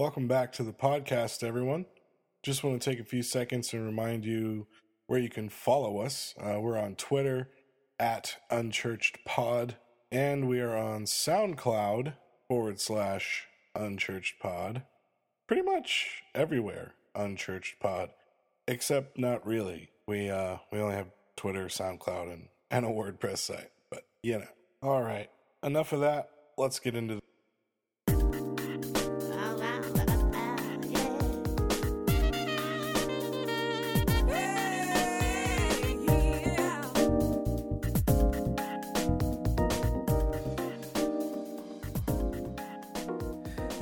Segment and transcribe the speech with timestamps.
[0.00, 1.84] Welcome back to the podcast, everyone.
[2.42, 4.66] Just want to take a few seconds and remind you
[5.08, 6.34] where you can follow us.
[6.40, 7.50] Uh, we're on Twitter
[7.98, 9.76] at Unchurched Pod,
[10.10, 12.14] and we are on SoundCloud
[12.48, 14.84] forward slash Unchurched Pod.
[15.46, 18.08] Pretty much everywhere, Unchurched Pod,
[18.66, 19.90] except not really.
[20.08, 23.70] We uh we only have Twitter, SoundCloud, and and a WordPress site.
[23.90, 24.48] But you know,
[24.82, 25.28] all right.
[25.62, 26.30] Enough of that.
[26.56, 27.22] Let's get into the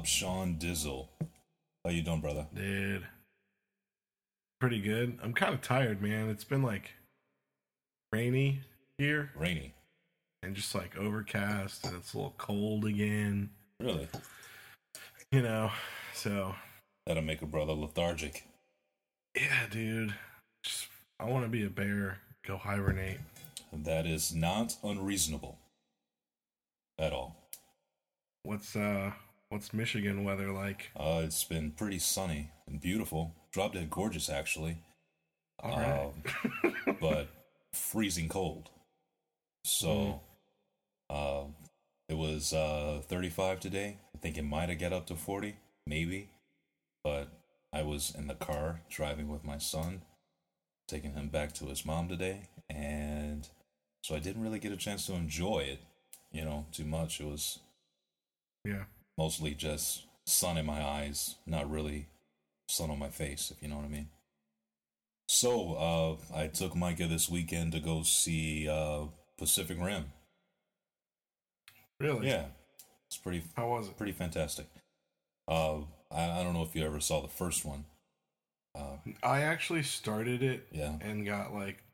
[0.00, 1.08] Up, Sean Dizzle?
[1.84, 2.46] How you doing, brother?
[2.54, 3.06] Dude.
[4.58, 5.18] Pretty good.
[5.22, 6.30] I'm kind of tired, man.
[6.30, 6.92] It's been like
[8.12, 8.60] rainy
[8.96, 9.74] here Rainy.
[10.42, 14.08] and just like overcast and it's a little cold again, Really?
[15.30, 15.70] you know.
[16.14, 16.54] So,
[17.06, 18.44] That'll make a brother lethargic.
[19.36, 20.14] yeah, dude.
[20.64, 20.86] Just
[21.18, 23.18] I want to be a bear, go hibernate.
[23.72, 25.58] That is not unreasonable
[26.98, 27.36] at all.
[28.44, 29.12] What's uh
[29.50, 30.90] what's Michigan weather like?
[30.96, 33.34] Uh, it's been pretty sunny and beautiful.
[33.52, 34.78] Drop dead gorgeous, actually.
[35.62, 36.12] All right.
[36.64, 37.28] Um, but
[37.74, 38.70] freezing cold.
[39.64, 40.20] So,
[41.10, 41.42] uh,
[42.08, 43.98] it was uh 35 today.
[44.14, 46.30] I think it might have got up to 40, maybe.
[47.04, 47.28] But
[47.72, 50.02] I was in the car driving with my son,
[50.88, 53.48] taking him back to his mom today, and
[54.02, 55.80] so I didn't really get a chance to enjoy it,
[56.32, 57.20] you know, too much.
[57.20, 57.60] It was
[58.64, 58.84] yeah.
[59.20, 62.08] Mostly just sun in my eyes, not really
[62.70, 64.08] sun on my face, if you know what I mean.
[65.28, 65.74] So,
[66.32, 70.06] uh, I took Micah this weekend to go see uh, Pacific Rim.
[72.00, 72.28] Really?
[72.28, 72.46] Yeah,
[73.08, 73.98] it's pretty How was it?
[73.98, 74.66] pretty fantastic.
[75.46, 75.80] Uh,
[76.10, 77.84] I, I don't know if you ever saw the first one.
[78.74, 81.84] Uh, I actually started it yeah, and got like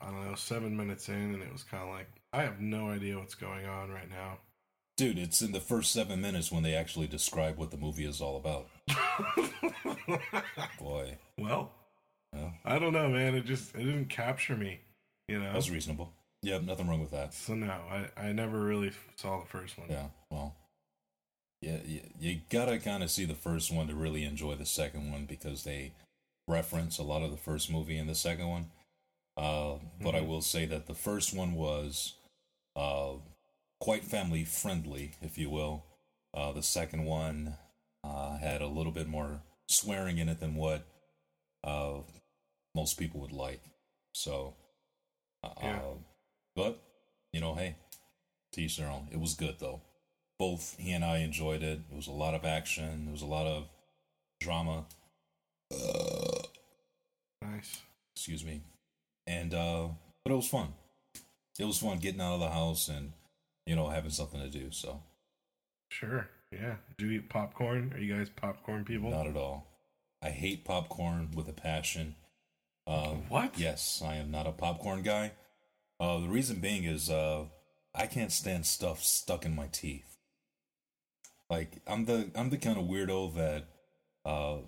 [0.00, 2.90] I don't know, 7 minutes in and it was kind of like I have no
[2.90, 4.38] idea what's going on right now.
[4.96, 8.20] Dude, it's in the first seven minutes when they actually describe what the movie is
[8.20, 8.68] all about.
[10.78, 11.72] Boy, well,
[12.34, 13.34] yeah, I don't know, man.
[13.34, 14.80] It just it didn't capture me,
[15.28, 15.52] you know.
[15.52, 16.12] that's reasonable.
[16.42, 17.34] Yeah, nothing wrong with that.
[17.34, 19.88] So no, I I never really saw the first one.
[19.90, 20.54] Yeah, well,
[21.60, 25.10] yeah, you, you gotta kind of see the first one to really enjoy the second
[25.10, 25.92] one because they
[26.46, 28.66] reference a lot of the first movie in the second one.
[29.36, 32.14] Uh, but I will say that the first one was
[32.76, 33.14] uh,
[33.84, 35.84] quite family friendly, if you will.
[36.32, 37.52] Uh, the second one
[38.02, 40.86] uh, had a little bit more swearing in it than what
[41.62, 41.96] uh,
[42.74, 43.60] most people would like.
[44.14, 44.54] So,
[45.42, 45.82] uh, Yeah.
[46.56, 46.82] but
[47.30, 47.76] you know, hey,
[48.54, 49.08] teach each their own.
[49.12, 49.82] It was good though.
[50.38, 51.80] Both he and I enjoyed it.
[51.90, 53.04] It was a lot of action.
[53.04, 53.68] There was a lot of
[54.40, 54.86] drama.
[57.42, 57.82] Nice.
[58.16, 58.62] Excuse me.
[59.26, 59.88] And uh
[60.24, 60.72] but it was fun.
[61.58, 63.12] It was fun getting out of the house and
[63.66, 64.70] you know having something to do.
[64.70, 65.02] So
[65.88, 66.28] Sure.
[66.50, 66.76] Yeah.
[66.98, 67.92] Do you eat popcorn?
[67.94, 69.10] Are you guys popcorn people?
[69.10, 69.66] not at all.
[70.22, 72.14] I hate popcorn with a passion.
[72.86, 73.58] Um, What?
[73.58, 75.32] Yes, I am not a popcorn guy.
[76.00, 77.44] Uh, the reason being is uh,
[77.94, 80.18] I can't stand stuff stuck in my teeth.
[81.48, 83.64] Like I'm the I'm the kind of weirdo that
[84.24, 84.58] uh,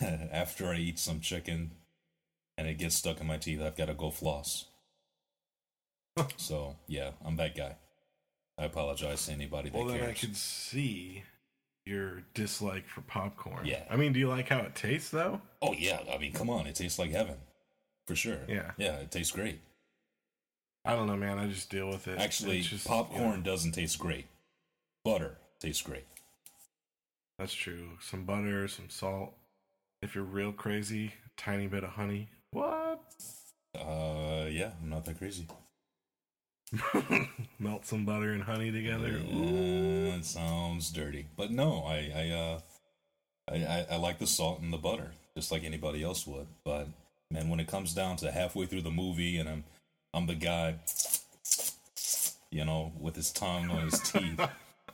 [0.32, 1.72] after I eat some chicken
[2.56, 4.66] and it gets stuck in my teeth, I've got to go floss.
[6.36, 7.76] so yeah, I'm that guy.
[8.58, 10.20] I apologize to anybody that Well, then I cares.
[10.20, 11.22] could see
[11.84, 13.66] your dislike for popcorn.
[13.66, 13.84] Yeah.
[13.90, 15.40] I mean, do you like how it tastes though?
[15.62, 17.36] Oh yeah, I mean, come on, it tastes like heaven,
[18.06, 18.38] for sure.
[18.48, 18.72] Yeah.
[18.76, 19.60] yeah, it tastes great.
[20.84, 21.38] I don't know, man.
[21.38, 22.18] I just deal with it.
[22.18, 24.26] Actually, just, popcorn know, doesn't taste great.
[25.04, 26.04] Butter tastes great.
[27.38, 27.90] that's true.
[28.00, 29.34] Some butter, some salt.
[30.02, 32.28] If you're real crazy, tiny bit of honey.
[32.52, 33.00] What?
[33.74, 35.46] Uh, yeah, I'm not that crazy.
[37.58, 39.20] Melt some butter and honey together.
[39.24, 42.60] Uh, it sounds dirty, but no, I, I, uh,
[43.50, 46.46] I, I, I like the salt and the butter, just like anybody else would.
[46.64, 46.88] But
[47.30, 49.64] man, when it comes down to halfway through the movie, and I'm,
[50.12, 50.76] I'm the guy,
[52.50, 54.40] you know, with his tongue on his teeth,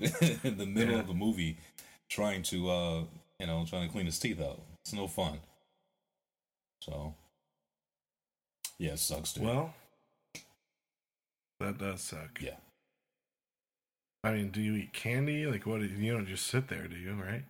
[0.45, 1.01] in the middle Yeah.
[1.01, 1.57] of the movie,
[2.11, 3.05] trying to uh,
[3.41, 4.61] you know, trying to clean his teeth out.
[4.85, 5.39] It's no fun.
[6.83, 7.15] So,
[8.79, 9.45] yeah, it sucks, dude.
[9.45, 9.73] Well,
[11.63, 12.41] that does suck.
[12.41, 12.57] yeah.
[14.25, 15.47] I mean, do you eat candy?
[15.47, 15.81] Like, what?
[15.81, 17.13] You don't just sit there, do you?
[17.13, 17.45] Right?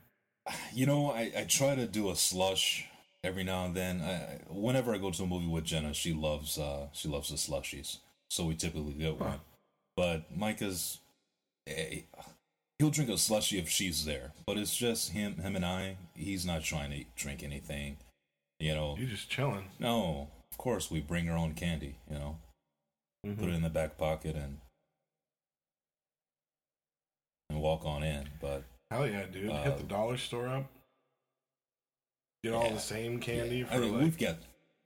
[0.73, 2.87] You know, I, I try to do a slush
[3.23, 4.00] every now and then.
[4.00, 7.37] I, whenever I go to a movie with Jenna, she loves uh she loves the
[7.37, 7.99] slushies,
[8.31, 9.41] so we typically get one.
[9.97, 11.00] But Micah's,
[11.67, 12.00] eh,
[12.79, 15.97] he'll drink a slushie if she's there, but it's just him him and I.
[16.15, 17.99] He's not trying to drink anything,
[18.58, 18.97] you know.
[18.99, 19.67] You're just chilling.
[19.79, 22.38] No, of course we bring our own candy, you know.
[23.24, 23.38] Mhm.
[23.38, 24.60] Put it in the back pocket and
[27.50, 28.28] and walk on in.
[28.40, 29.50] But Hell yeah, dude!
[29.50, 30.66] Uh, Hit the dollar store up.
[32.44, 34.36] Get all the same candy yeah, for I mean, like we've got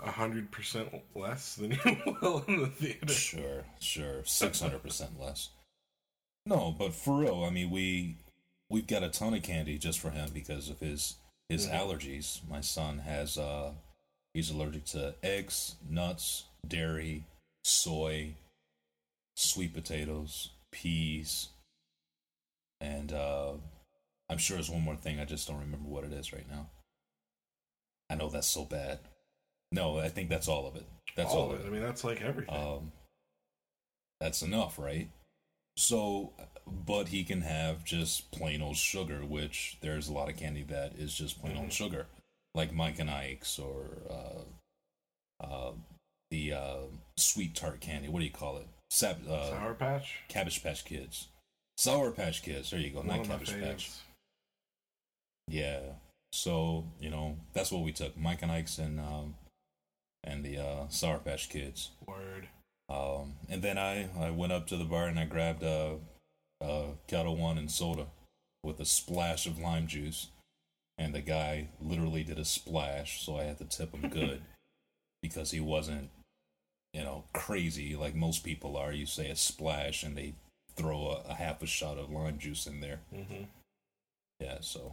[0.01, 3.13] a hundred percent less than you will in the theater.
[3.13, 5.49] Sure, sure, six hundred percent less.
[6.45, 8.17] No, but for real, I mean, we
[8.69, 11.17] we've got a ton of candy just for him because of his
[11.49, 11.73] his Mhm.
[11.81, 12.47] allergies.
[12.49, 13.73] My son has uh,
[14.35, 17.25] he's allergic to eggs, nuts, dairy,
[17.67, 18.35] soy,
[19.35, 21.49] sweet potatoes, peas,
[22.81, 23.53] and uh,
[24.31, 25.19] I'm sure there's one more thing.
[25.19, 26.69] I just don't remember what it is right now.
[28.09, 29.01] I know that's so bad.
[29.73, 30.87] No, I think that's all of it.
[31.17, 31.67] That's all, all of it.
[31.67, 32.55] I mean, that's like everything.
[32.55, 32.93] um,
[34.21, 35.11] that's enough, right?
[35.77, 36.33] So,
[36.67, 40.95] but he can have just plain old sugar, which there's a lot of candy that
[40.99, 41.73] is just plain old Mhm.
[41.73, 42.07] sugar,
[42.55, 45.73] like Mike and Ike's or uh, uh,
[46.31, 46.77] the uh,
[47.17, 48.09] sweet tart candy.
[48.09, 48.67] What do you call it?
[48.91, 50.21] Sap, uh, Sour Patch.
[50.29, 51.29] Cabbage Patch Kids,
[51.77, 52.71] Sour Patch Kids.
[52.71, 53.91] There you go, One not Cabbage Patch.
[55.49, 55.81] Yeah.
[56.33, 59.35] So you know that's what we took, Mike and Ike's and um,
[60.25, 61.91] and the uh, Sour Patch Kids.
[62.07, 62.49] Word.
[62.89, 65.97] Um, and then I, I went up to the bar and I grabbed a,
[66.61, 68.07] a Ketel One and soda
[68.63, 70.29] with a splash of lime juice.
[70.99, 74.41] And the guy literally did a splash, so I had to tip him good
[75.29, 76.11] because he wasn't,
[76.93, 78.93] you know, crazy like most people are.
[78.93, 80.35] You say a splash and they
[80.75, 83.01] throw a, a half a shot of lime juice in there.
[83.15, 83.45] Mm-hmm.
[84.41, 84.93] Yeah, so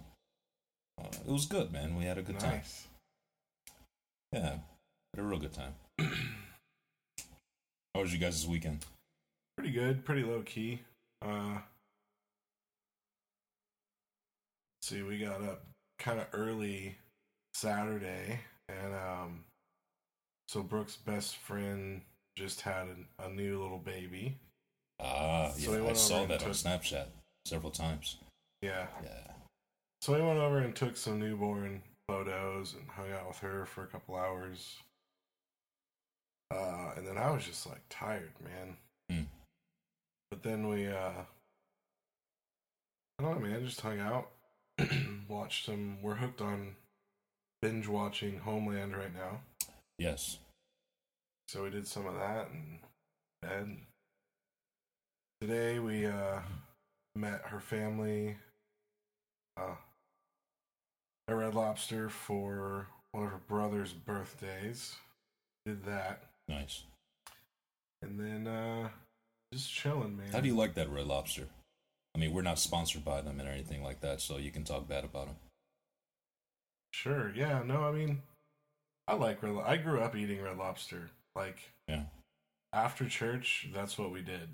[1.02, 1.96] uh, it was good, man.
[1.96, 2.58] We had a good time.
[2.58, 2.88] Nice.
[4.32, 4.58] Yeah,
[5.14, 5.76] had a real good time.
[7.94, 8.86] How was you guys' this weekend?
[9.58, 10.04] Pretty good.
[10.04, 10.82] Pretty low key.
[11.22, 11.60] Uh,
[14.82, 15.64] see, we got up
[16.00, 16.98] kind of early
[17.54, 19.44] Saturday, and um,
[20.48, 22.02] so Brooke's best friend
[22.36, 22.88] just had
[23.20, 24.38] a, a new little baby.
[25.00, 27.06] Ah, So yeah, I saw that and on Snapchat
[27.46, 28.18] several times.
[28.62, 28.86] Yeah.
[29.04, 29.32] Yeah.
[30.02, 33.84] So we went over and took some newborn photos and hung out with her for
[33.84, 34.78] a couple hours.
[36.52, 38.78] Uh, and then I was just like tired, man.
[39.10, 39.24] Hmm.
[40.30, 41.12] But then we, uh,
[43.20, 44.30] I don't know, man, just hung out,
[45.28, 46.02] watched some.
[46.02, 46.76] We're hooked on
[47.62, 49.40] binge watching Homeland right now.
[49.98, 50.40] Yes.
[51.48, 52.80] So we did some of that and
[53.42, 53.78] bed.
[55.42, 56.40] Today we uh,
[57.16, 58.38] met her family
[59.58, 59.76] uh,
[61.28, 64.96] at Red Lobster for one of her brother's birthdays.
[65.66, 66.24] Did that.
[66.48, 66.84] Nice.
[68.02, 68.90] And then uh,
[69.54, 70.32] just chilling, man.
[70.32, 71.48] How do you like that Red Lobster?
[72.16, 74.88] I mean, we're not sponsored by them or anything like that, so you can talk
[74.88, 75.36] bad about them.
[76.92, 77.32] Sure.
[77.36, 77.64] Yeah.
[77.64, 77.84] No.
[77.84, 78.22] I mean,
[79.08, 79.58] I like Red.
[79.66, 81.10] I grew up eating Red Lobster.
[81.36, 81.58] Like
[81.88, 82.04] Yeah.
[82.72, 84.50] after church, that's what we did.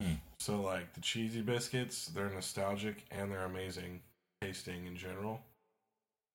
[0.00, 0.14] Hmm.
[0.38, 4.02] So like the cheesy biscuits, they're nostalgic and they're amazing
[4.40, 5.42] tasting in general.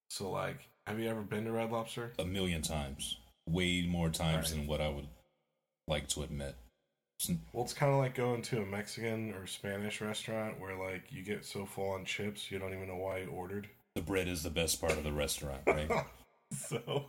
[0.09, 2.13] So like, have you ever been to Red Lobster?
[2.19, 3.17] A million times.
[3.49, 4.59] Way more times Right.
[4.59, 5.07] than what I would
[5.87, 6.55] like to admit.
[7.53, 11.23] Well, it's kind of like going to a Mexican or Spanish restaurant where like you
[11.23, 13.69] get so full on chips you don't even know why you ordered.
[13.95, 15.89] The bread is the best part of the restaurant, right?
[16.69, 17.05] so,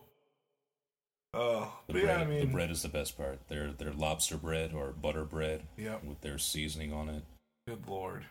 [1.34, 3.46] oh, The bread, yeah, I mean, the bread is the best part.
[3.48, 6.04] Their their lobster bread or butter bread Yep.
[6.04, 7.22] with their seasoning on it.
[7.66, 8.24] good lord.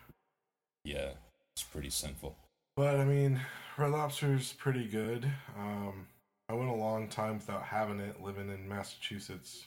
[0.84, 1.10] Yeah,
[1.54, 2.36] it's pretty sinful.
[2.76, 3.40] But I mean,
[3.78, 5.30] Red Lobster's pretty good.
[5.58, 6.06] Um,
[6.48, 9.64] I went a long time without having it living in Massachusetts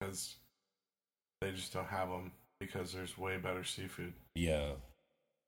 [0.00, 0.36] because
[1.40, 4.12] they just don't have them because there's way better seafood.
[4.34, 4.70] Yeah,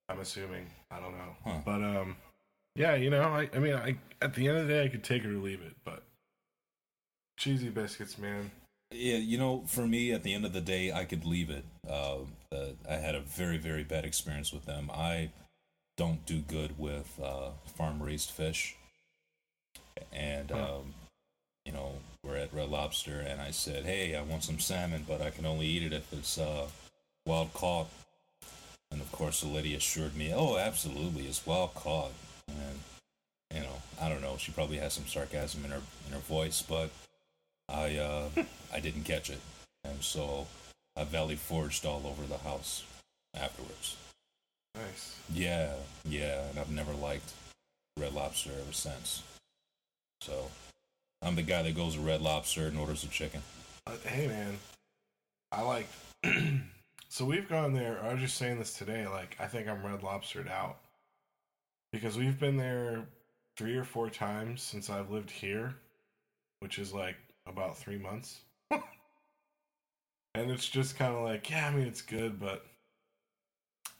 [0.08, 0.66] I'm assuming.
[0.90, 1.36] I don't know.
[1.44, 1.60] Huh.
[1.64, 2.16] But um,
[2.74, 5.04] yeah, you know, I, I mean, I at the end of the day, I could
[5.04, 5.76] take it or leave it.
[5.84, 6.02] But
[7.36, 8.50] cheesy biscuits, man.
[8.92, 11.64] Yeah, you know, for me, at the end of the day, I could leave it.
[11.88, 12.18] Uh,
[12.52, 14.90] uh, I had a very, very bad experience with them.
[14.92, 15.30] I
[15.96, 18.76] don't do good with uh, farm raised fish.
[20.12, 20.78] And, Huh.
[20.78, 20.94] um,
[21.64, 25.22] you know, we're at Red Lobster, and I said, hey, I want some salmon, but
[25.22, 26.66] I can only eat it if it's uh,
[27.26, 27.88] wild caught.
[28.90, 32.12] And of course, the lady assured me, "Oh, absolutely, it's well caught."
[34.00, 34.36] And you know, I don't know.
[34.38, 36.90] She probably has some sarcasm in her in her voice, but
[37.68, 38.28] I uh,
[38.72, 39.40] I didn't catch it,
[39.84, 40.46] and so
[40.96, 42.84] I valley forged all over the house
[43.34, 43.96] afterwards.
[44.74, 45.16] Nice.
[45.32, 45.72] Yeah,
[46.04, 47.32] yeah, and I've never liked
[47.98, 49.22] Red Lobster ever since.
[50.20, 50.50] So
[51.22, 53.42] I'm the guy that goes to Red Lobster and orders a chicken.
[53.86, 54.58] Uh, hey man,
[55.52, 55.88] I like.
[57.08, 57.98] so we've gone there.
[58.02, 59.06] I was just saying this today.
[59.06, 60.76] Like I think I'm Red Lobstered out
[61.92, 63.04] because we've been there
[63.60, 65.74] three or four times since I've lived here,
[66.60, 68.40] which is like about three months.
[68.70, 68.80] and
[70.34, 72.64] it's just kind of like, yeah, I mean, it's good, but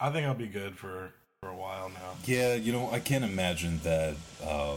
[0.01, 1.13] I think I'll be good for
[1.43, 2.15] for a while now.
[2.25, 4.17] Yeah, you know, I can't imagine that.
[4.43, 4.77] Uh,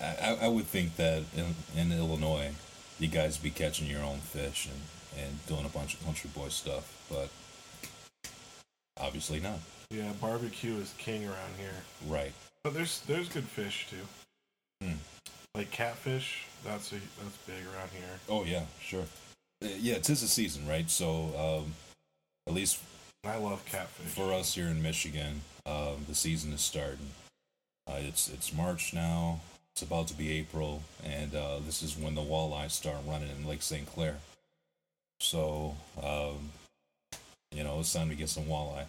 [0.00, 2.52] I, I would think that in, in Illinois,
[3.00, 6.50] you guys be catching your own fish and, and doing a bunch of country boy
[6.50, 7.30] stuff, but
[9.00, 9.58] obviously not.
[9.90, 11.74] Yeah, barbecue is king around here.
[12.06, 12.32] Right.
[12.66, 14.84] But there's there's good fish too.
[14.84, 14.96] Hmm.
[15.54, 18.18] Like catfish, that's a, that's big around here.
[18.28, 19.04] Oh yeah, sure.
[19.62, 20.90] Uh, Yeah, tis the season, right?
[20.90, 21.74] So, um,
[22.48, 22.80] at least
[23.24, 24.08] I love catfish.
[24.08, 27.10] for us here in Michigan, um, the season is starting.
[27.86, 29.38] Uh, it's it's March now.
[29.72, 33.46] It's about to be April, and uh, this is when the walleyes start running in
[33.46, 33.86] Lake St.
[33.86, 34.16] Clair.
[35.20, 36.50] So, um,
[37.52, 38.86] you know, it's time to get some walleye.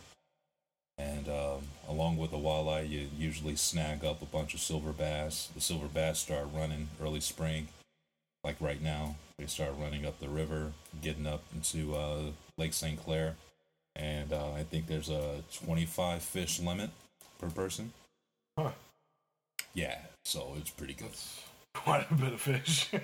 [0.98, 5.50] And um, along with the walleye, you usually snag up a bunch of silver bass.
[5.54, 7.68] The silver bass start running early spring,
[8.44, 9.16] like right now.
[9.38, 13.00] They start running up the river, getting up into uh, Lake St.
[13.04, 13.36] Clair
[13.98, 16.92] and uh, I think there's a 25 fish limit
[17.40, 17.92] per person.
[18.58, 18.72] Huh.
[19.74, 21.10] Yeah, so it's pretty good.
[21.10, 21.42] That's
[21.74, 22.90] quite a bit of fish.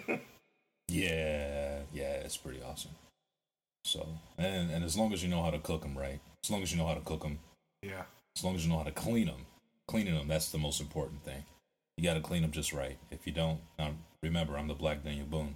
[0.90, 2.92] Yeah, yeah, it's pretty awesome.
[3.86, 4.06] So,
[4.38, 6.74] and and as long as you know how to cook them right, as long as
[6.74, 7.40] you know how to cook them,
[7.84, 8.04] yeah.
[8.38, 9.46] as long as you know how to clean them,
[9.88, 11.44] cleaning them that's the most important thing.
[11.98, 12.98] You got to clean them just right.
[13.12, 13.92] If you don't, now
[14.24, 15.56] remember I'm the Black Daniel Boone,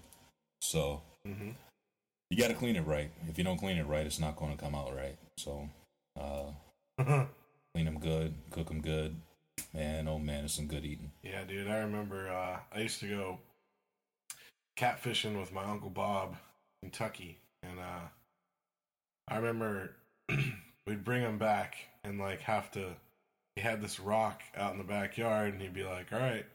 [0.61, 1.51] so hmm
[2.29, 3.09] you got to clean it right.
[3.29, 5.17] If you don't clean it right, it's not going to come out right.
[5.37, 5.69] So,
[6.19, 6.51] uh,
[7.73, 9.15] clean them good, cook them good.
[9.73, 11.11] Man, oh man, it's some good eating.
[11.23, 11.67] yeah, dude.
[11.67, 13.39] I remember uh, I used to go
[14.77, 16.35] catfishing with my uncle Bob,
[16.83, 18.07] in Kentucky, and uh,
[19.27, 19.91] I remember
[20.85, 21.75] we'd bring them back
[22.07, 22.95] and like have to.
[23.55, 26.45] He had this rock out in the backyard, and he'd be like, "All right,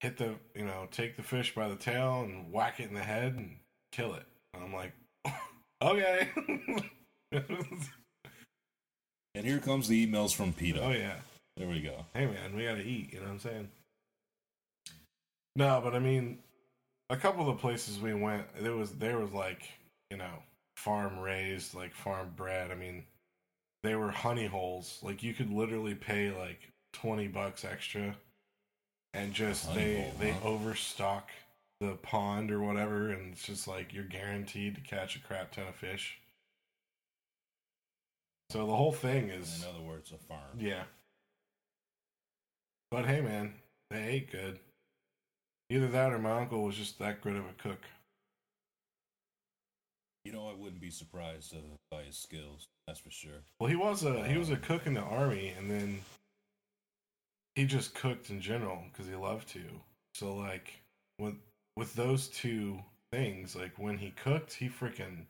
[0.00, 3.00] hit the you know take the fish by the tail and whack it in the
[3.00, 3.56] head and
[3.92, 4.92] kill it." And I'm like,
[5.82, 6.28] "Okay."
[9.36, 10.78] And here comes the emails from Pito.
[10.80, 11.16] oh yeah.
[11.56, 12.04] There we go.
[12.14, 13.68] hey man, we gotta eat, you know what I'm saying?
[15.56, 16.38] No, but I mean,
[17.10, 19.68] a couple of the places we went, there was there was like,
[20.10, 20.42] you know,
[20.76, 22.70] farm raised, like farm bred.
[22.70, 23.04] I mean,
[23.84, 24.98] they were honey holes.
[25.02, 28.16] Like you could literally pay like twenty bucks extra,
[29.12, 30.48] and just Honey they hole, they huh?
[30.48, 31.28] overstock
[31.80, 35.68] the pond or whatever, and it's just like you're guaranteed to catch a crap ton
[35.68, 36.18] of fish.
[38.50, 40.40] So the whole thing is In other words, a farm.
[40.58, 40.84] yeah.
[42.90, 43.54] But hey, man,
[43.90, 44.60] they ate good.
[45.70, 47.80] Either that or my uncle was just that good of a cook.
[50.24, 51.58] You know, I wouldn't be surprised uh,
[51.90, 52.66] by his skills.
[52.86, 53.42] That's for sure.
[53.60, 56.00] Well, he was a he was a cook in the army, and then
[57.54, 59.62] he just cooked in general because he loved to.
[60.14, 60.72] So like
[61.18, 61.34] with
[61.76, 62.78] with those two
[63.12, 65.26] things, like when he cooked, he freaking.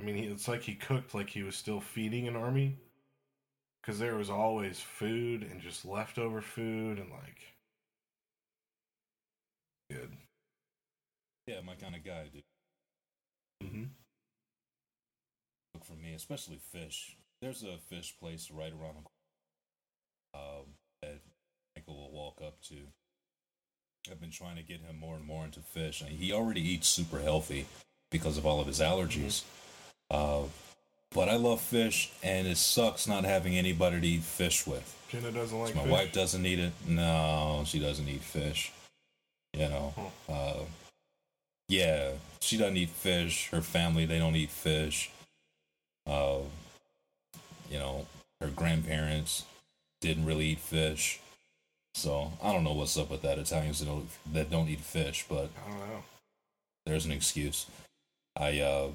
[0.00, 2.76] I mean, he, it's like he cooked like he was still feeding an army,
[3.82, 7.40] because there was always food and just leftover food and like.
[9.90, 10.12] Good.
[11.48, 12.42] Yeah, my kind of guy, dude.
[13.64, 13.84] Mm-hmm.
[15.84, 17.16] For me, especially fish.
[17.40, 19.06] There's a fish place right around the
[20.34, 20.64] corner um,
[21.02, 21.20] that
[21.76, 22.74] Michael will walk up to.
[24.10, 26.00] I've been trying to get him more and more into fish.
[26.00, 27.66] And he already eats super healthy
[28.10, 29.44] because of all of his allergies.
[30.10, 30.42] Uh,
[31.14, 34.94] but I love fish, and it sucks not having anybody to eat fish with.
[35.08, 35.90] Jenna doesn't like my fish.
[35.90, 36.72] wife doesn't eat it.
[36.86, 38.72] No, she doesn't eat fish.
[39.54, 39.94] You know,
[40.28, 40.60] uh,
[41.68, 43.48] yeah, she doesn't eat fish.
[43.50, 45.10] Her family they don't eat fish.
[46.08, 46.38] Uh,
[47.70, 48.06] you know,
[48.40, 49.44] her grandparents
[50.00, 51.20] didn't really eat fish.
[51.94, 55.24] So I don't know what's up with that Italians that don't, that don't eat fish,
[55.28, 56.02] but I don't know.
[56.86, 57.66] there's an excuse.
[58.36, 58.88] I uh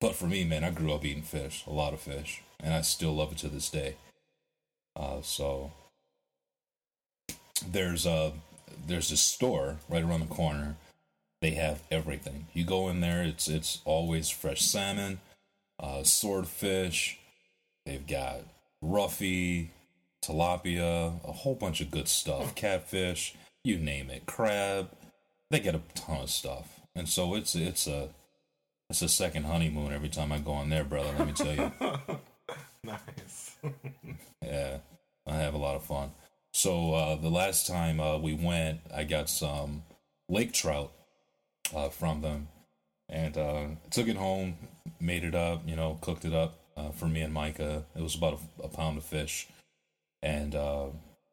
[0.00, 2.80] but for me, man, I grew up eating fish, a lot of fish, and I
[2.80, 3.96] still love it to this day.
[4.94, 5.72] Uh so
[7.66, 8.32] there's a
[8.86, 10.76] there's a store right around the corner.
[11.42, 12.46] They have everything.
[12.54, 15.20] You go in there, it's it's always fresh salmon,
[15.80, 17.18] uh swordfish.
[17.86, 18.40] They've got
[18.84, 19.68] roughy,
[20.22, 23.34] tilapia, a whole bunch of good stuff, catfish,
[23.64, 24.90] you name it, crab.
[25.50, 28.10] They get a ton of stuff, and so it's it's a
[28.88, 31.10] it's a second honeymoon every time I go on there, brother.
[31.18, 31.72] Let me tell you.
[32.84, 33.56] nice.
[34.42, 34.78] yeah,
[35.26, 36.10] I have a lot of fun.
[36.52, 39.84] So uh, the last time uh, we went, I got some
[40.28, 40.92] lake trout
[41.74, 42.48] uh, from them,
[43.10, 44.56] and uh, took it home,
[45.00, 47.84] made it up, you know, cooked it up uh, for me and Micah.
[47.94, 49.48] It was about a, a pound of fish,
[50.22, 50.86] and uh,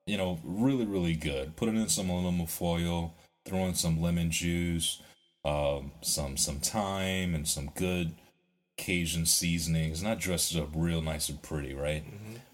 [0.06, 1.56] you know, really, really good.
[1.56, 3.14] Put it in some aluminum foil,
[3.46, 5.02] throw in some lemon juice,
[5.46, 8.16] um, some some thyme, and some good
[8.78, 10.02] Cajun seasonings.
[10.02, 12.04] Not dressed it up real nice and pretty, right?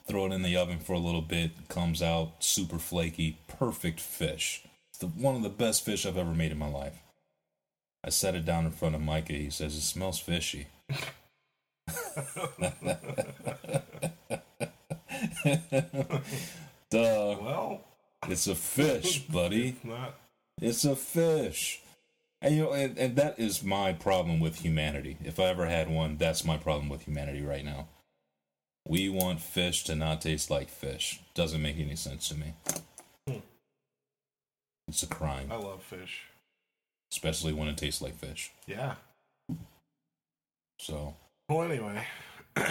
[0.05, 1.69] Throw it in the oven for a little bit.
[1.69, 4.63] Comes out super flaky, perfect fish.
[4.89, 7.02] It's the, one of the best fish I've ever made in my life.
[8.03, 9.33] I set it down in front of Micah.
[9.33, 10.67] He says it smells fishy.
[16.89, 17.37] Duh.
[17.41, 17.81] well,
[18.27, 19.75] It's a fish, buddy.
[19.83, 20.15] not.
[20.61, 21.81] It's a fish.
[22.41, 25.17] And you know, and, and that is my problem with humanity.
[25.23, 27.87] If I ever had one, that's my problem with humanity right now.
[28.87, 31.21] We want fish to not taste like fish.
[31.33, 32.53] Doesn't make any sense to me.
[33.27, 33.37] Hmm.
[34.89, 36.25] It's a crime, I love fish.
[37.13, 38.51] Especially when it tastes like fish.
[38.65, 38.95] Yeah.
[40.79, 41.13] So,
[41.47, 42.05] Well, anyway,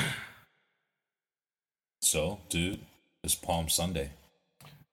[2.03, 2.81] so, dude,
[3.23, 4.11] it's Palm Sunday.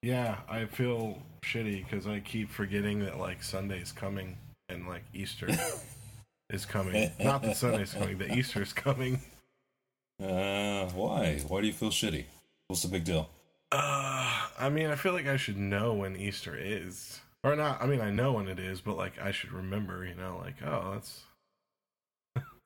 [0.02, 4.38] yeah, I feel shitty because I keep forgetting that like Sunday's coming
[4.70, 5.50] and like Easter
[6.50, 7.12] is coming.
[7.20, 9.20] Not that Sunday's coming, that Easter's coming.
[10.22, 11.40] Uh, why?
[11.48, 12.26] Why do you feel shitty?
[12.68, 13.30] What's the big deal?
[13.72, 17.22] Uh, I mean, I feel like I should know when Easter is.
[17.44, 20.16] Or not, I mean, I know when it is, but like I should remember, you
[20.16, 21.22] know, like, oh, that's.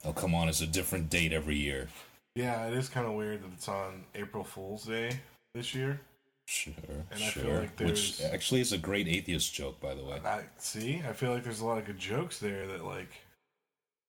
[0.05, 1.87] Oh, come on, it's a different date every year.
[2.35, 5.19] Yeah, it is kind of weird that it's on April Fool's Day
[5.53, 6.01] this year.
[6.45, 6.73] Sure,
[7.11, 7.59] And I feel sure.
[7.61, 10.19] like Which actually is a great atheist joke, by the way.
[10.25, 11.01] I see.
[11.07, 13.12] I feel like there's a lot of good jokes there that like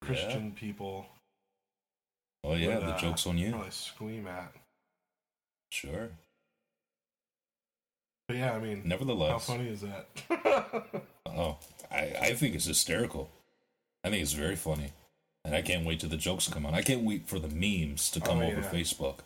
[0.02, 1.06] Christian people
[2.42, 3.50] Oh yeah, would, the uh, joke's on you.
[3.50, 4.52] probably scream at.
[5.70, 6.08] Sure.
[8.26, 10.06] But yeah, I mean, nevertheless, how funny is that?
[11.26, 11.58] oh,
[11.90, 13.30] I, I think it's hysterical.
[14.02, 14.92] I think it's very funny,
[15.44, 16.74] and I can't wait till the jokes come on.
[16.74, 18.70] I can't wait for the memes to come Oh, over yeah.
[18.70, 19.18] Facebook.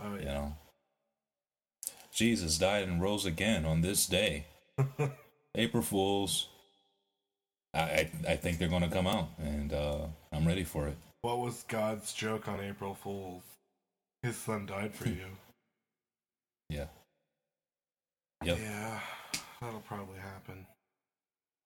[0.00, 0.56] oh You know,
[2.12, 4.44] Jesus died and rose again on this day.
[5.56, 6.48] April Fools.
[7.74, 10.96] I I, I think they're going to come out, and uh, I'm ready for it.
[11.22, 13.42] What was God's joke on April Fool's?
[14.22, 15.26] His son died for you.
[16.68, 16.86] Yeah.
[18.44, 18.58] Yep.
[18.58, 19.00] Yeah,
[19.60, 20.66] that'll probably happen.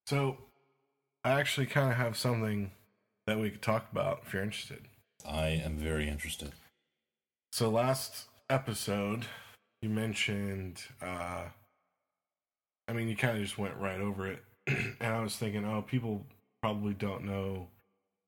[0.06, 0.38] So,
[1.24, 2.72] I actually kind of have something
[3.26, 4.84] that we could talk about if you're interested.
[5.26, 6.52] I am very interested.
[7.52, 9.26] So, last episode,
[9.82, 11.44] you mentioned, uh,
[12.88, 14.42] I mean, you kind of just went right over it.
[14.66, 16.26] and I was thinking, oh, people
[16.60, 17.68] probably don't know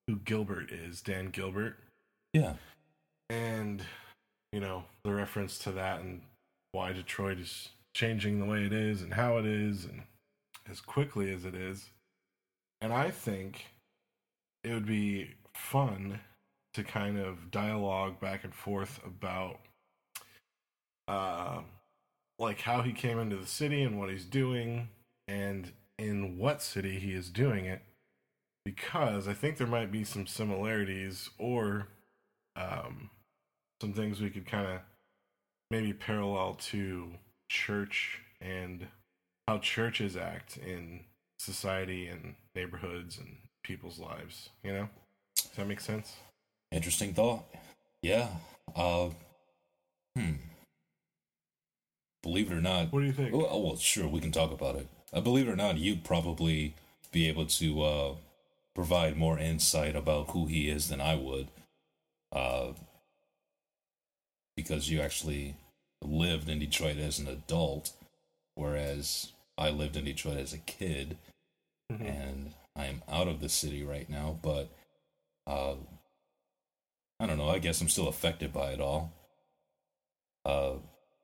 [0.07, 1.77] who Gilbert is, Dan Gilbert.
[2.33, 2.55] Yeah.
[3.31, 3.83] and
[4.53, 6.21] you know the reference to that and
[6.73, 10.03] why Detroit is changing the way it is and how it is and
[10.71, 11.89] as quickly as it is.
[12.83, 13.69] And I think
[14.63, 16.21] it would be fun
[16.75, 19.61] to kind of dialogue back and forth about
[21.09, 21.61] uh,
[22.39, 24.89] like how he came into the city and what he's doing
[25.27, 27.81] and in what city he is doing it
[28.67, 31.89] because I think there might be some similarities or
[32.57, 33.09] um,
[33.81, 34.81] some things we could kind of
[35.71, 37.13] maybe parallel to
[37.49, 38.87] church and
[39.49, 41.01] how churches act in
[41.39, 44.51] society and neighborhoods and people's lives.
[44.63, 44.89] You know,
[45.37, 46.17] does that make sense?
[46.73, 47.45] Interesting thought.
[48.03, 48.29] Yeah.
[48.75, 49.11] Uh,
[50.17, 50.33] hmm.
[52.23, 52.93] Believe it or not.
[52.93, 53.33] What do you think?
[53.33, 54.89] Well, oh, well, sure, we can talk about it.
[55.13, 56.75] Uh, believe it or not, you'd probably
[57.13, 58.15] be able to uh,
[58.75, 61.49] provide more insight about who he is than I would.
[62.33, 62.73] Uh,
[64.57, 65.55] because you actually
[66.09, 67.92] lived in Detroit as an adult,
[68.55, 71.16] whereas I lived in Detroit as a kid
[71.90, 72.01] Mhm.
[72.01, 74.69] and I'm out of the city right now, but
[75.47, 75.77] uh,
[77.21, 77.49] I don't know.
[77.49, 79.12] I guess I'm still affected by it all.
[80.45, 80.75] Uh,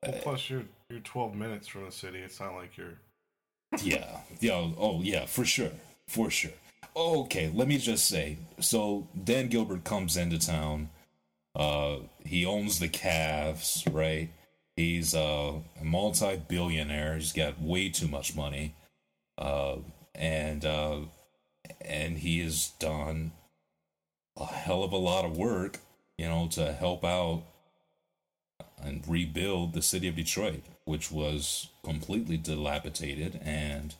[0.01, 2.19] Well, plus you're you're 12 minutes from the city.
[2.19, 2.99] It's not like you're.
[3.81, 5.71] yeah, yeah, oh yeah, for sure,
[6.07, 6.51] for sure.
[6.95, 8.37] Okay, let me just say.
[8.59, 10.89] So Dan Gilbert comes into town.
[11.55, 14.29] Uh, he owns the Cavs, right?
[14.75, 17.15] He's a multi-billionaire.
[17.15, 18.73] He's got way too much money,
[19.37, 19.77] uh,
[20.15, 20.99] and uh,
[21.81, 23.33] and he has done
[24.35, 25.79] a hell of a lot of work,
[26.17, 27.43] you know, to help out
[28.81, 33.93] and rebuild the city of Detroit, which was completely dilapidated and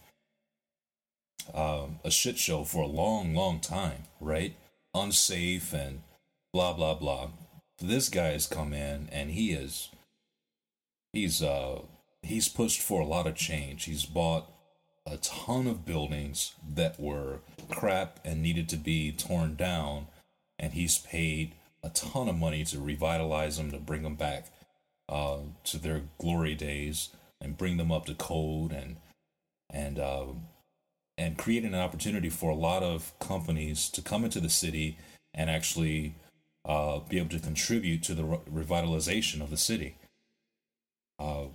[1.53, 4.55] um, a shit show for a long, long time, right?
[4.95, 6.01] Unsafe and
[6.51, 7.29] blah blah blah.
[7.79, 9.89] This guy has come in and he is
[11.13, 11.79] he's uh
[12.21, 13.85] he's pushed for a lot of change.
[13.85, 14.49] He's bought
[15.05, 20.07] a ton of buildings that were crap and needed to be torn down,
[20.59, 24.47] and he's paid a ton of money to revitalize them, to bring them back
[25.09, 27.09] uh, to their glory days,
[27.41, 28.97] and bring them up to code, and
[29.69, 30.25] and uh,
[31.17, 34.97] and creating an opportunity for a lot of companies to come into the city
[35.33, 36.15] and actually
[36.65, 39.95] uh, be able to contribute to the re- revitalization of the city.
[41.23, 41.47] Uh,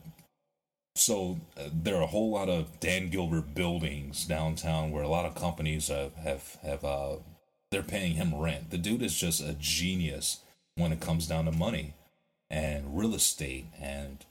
[0.97, 5.27] so uh, there are a whole lot of Dan Gilbert buildings downtown where a lot
[5.27, 7.17] of companies have have, have uh,
[7.71, 8.71] they're paying him rent.
[8.71, 10.41] The dude is just a genius
[10.77, 11.95] when it comes down to money
[12.51, 14.25] and real estate, and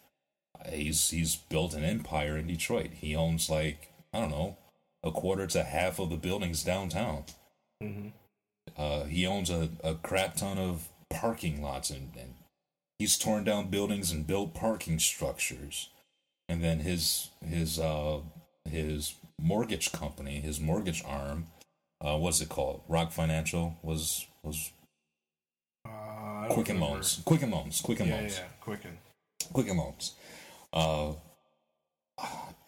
[0.70, 2.92] he's he's built an empire in Detroit.
[2.96, 4.58] He owns like I don't know
[5.04, 7.24] a quarter to half of the buildings downtown.
[7.82, 8.10] Mm-hmm.
[8.76, 12.34] Uh, he owns a, a crap ton of parking lots and, and
[13.00, 15.90] he's torn down buildings and built parking structures
[16.50, 18.20] and then his his uh
[18.70, 21.48] his mortgage company, his mortgage arm,
[22.02, 22.82] uh, what's it called?
[22.88, 24.72] Rock Financial was was
[25.86, 26.80] uh, Quicken.
[26.80, 28.98] Loans, Quicken Loans, Quicken yeah, Loans, yeah, Quicken,
[29.54, 30.16] Quicken Loans.
[30.74, 31.14] Uh,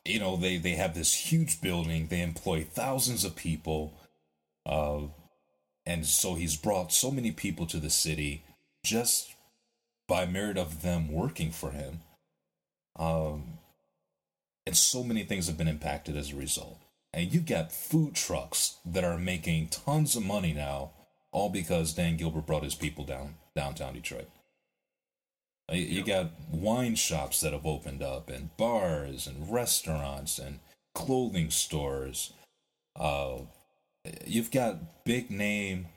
[0.05, 2.07] you know they they have this huge building.
[2.07, 3.93] They employ thousands of people,
[4.65, 5.01] uh,
[5.85, 8.43] and so he's brought so many people to the city
[8.83, 9.35] just
[10.09, 12.01] by merit of them working for him.
[12.97, 13.59] Um,
[14.65, 16.81] and so many things have been impacted as a result.
[17.13, 20.91] And you've got food trucks that are making tons of money now,
[21.31, 24.27] all because Dan Gilbert brought his people down downtown Detroit.
[25.71, 30.59] Uh, you got wine shops that have opened up, and bars, and restaurants, and
[30.95, 32.33] clothing stores.
[32.99, 33.39] Uh,
[34.25, 35.87] you've got big name,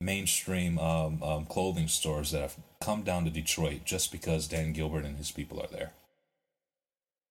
[0.00, 5.04] mainstream um, um, clothing stores that have come down to Detroit just because Dan Gilbert
[5.04, 5.92] and his people are there.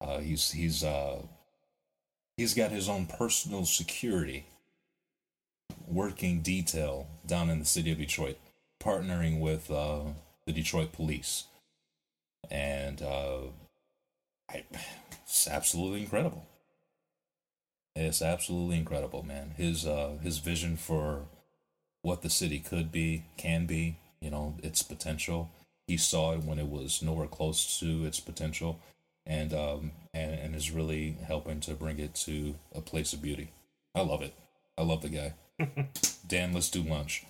[0.00, 1.22] Uh, he's he's uh,
[2.36, 4.46] he's got his own personal security
[5.86, 8.38] working detail down in the city of Detroit,
[8.82, 10.00] partnering with uh,
[10.46, 11.44] the Detroit police,
[12.50, 13.40] and uh,
[14.50, 14.64] I,
[15.24, 16.46] it's absolutely incredible.
[17.94, 19.54] It's absolutely incredible, man.
[19.56, 21.24] His uh, his vision for
[22.02, 25.50] what the city could be, can be, you know, its potential.
[25.86, 28.78] He saw it when it was nowhere close to its potential
[29.26, 33.50] and um and, and is really helping to bring it to a place of beauty.
[33.94, 34.34] I love it.
[34.78, 35.34] I love the guy.
[36.26, 37.24] Dan, let's do lunch.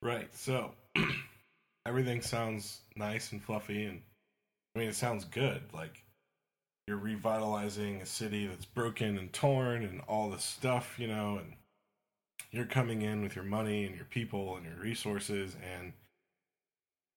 [0.00, 0.28] Right.
[0.34, 0.72] So
[1.86, 4.02] everything sounds nice and fluffy and
[4.74, 5.62] I mean it sounds good.
[5.72, 6.02] Like
[6.86, 11.52] you're revitalizing a city that's broken and torn and all this stuff, you know, and
[12.50, 15.92] you're coming in with your money and your people and your resources and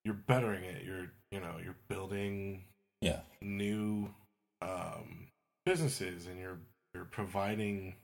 [0.04, 0.84] you're bettering it.
[0.84, 2.64] You're, you know, you're building
[3.02, 4.14] yeah new
[4.62, 5.28] um,
[5.66, 6.60] businesses and you're
[6.94, 7.96] you're providing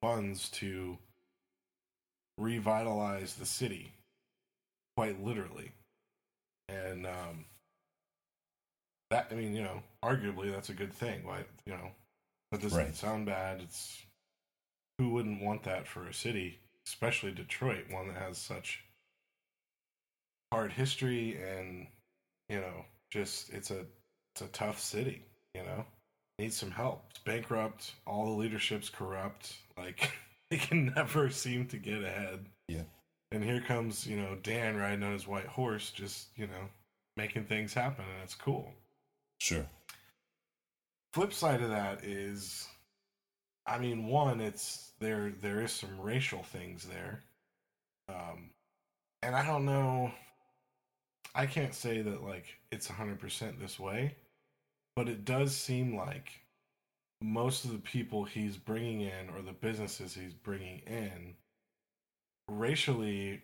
[0.00, 0.96] funds to
[2.38, 3.92] revitalize the city
[4.96, 5.72] quite literally
[6.68, 7.44] and um,
[9.10, 11.90] that i mean you know arguably that's a good thing Why you know
[12.52, 12.96] that doesn't right.
[12.96, 14.02] sound bad it's
[14.98, 18.84] who wouldn't want that for a city especially detroit one that has such
[20.52, 21.86] hard history and
[22.48, 23.84] you know just it's a
[24.34, 25.22] it's a tough city,
[25.54, 25.84] you know.
[26.40, 27.04] Needs some help.
[27.10, 27.92] It's bankrupt.
[28.04, 29.54] All the leadership's corrupt.
[29.78, 30.10] Like
[30.50, 32.46] they can never seem to get ahead.
[32.68, 32.82] Yeah.
[33.30, 36.68] And here comes, you know, Dan riding on his white horse, just, you know,
[37.16, 38.72] making things happen and it's cool.
[39.40, 39.66] Sure.
[41.12, 42.66] Flip side of that is
[43.66, 47.22] I mean, one, it's there there is some racial things there.
[48.08, 48.50] Um
[49.22, 50.12] and I don't know
[51.34, 54.14] I can't say that like it's 100% this way,
[54.94, 56.30] but it does seem like
[57.20, 61.34] most of the people he's bringing in or the businesses he's bringing in
[62.48, 63.42] racially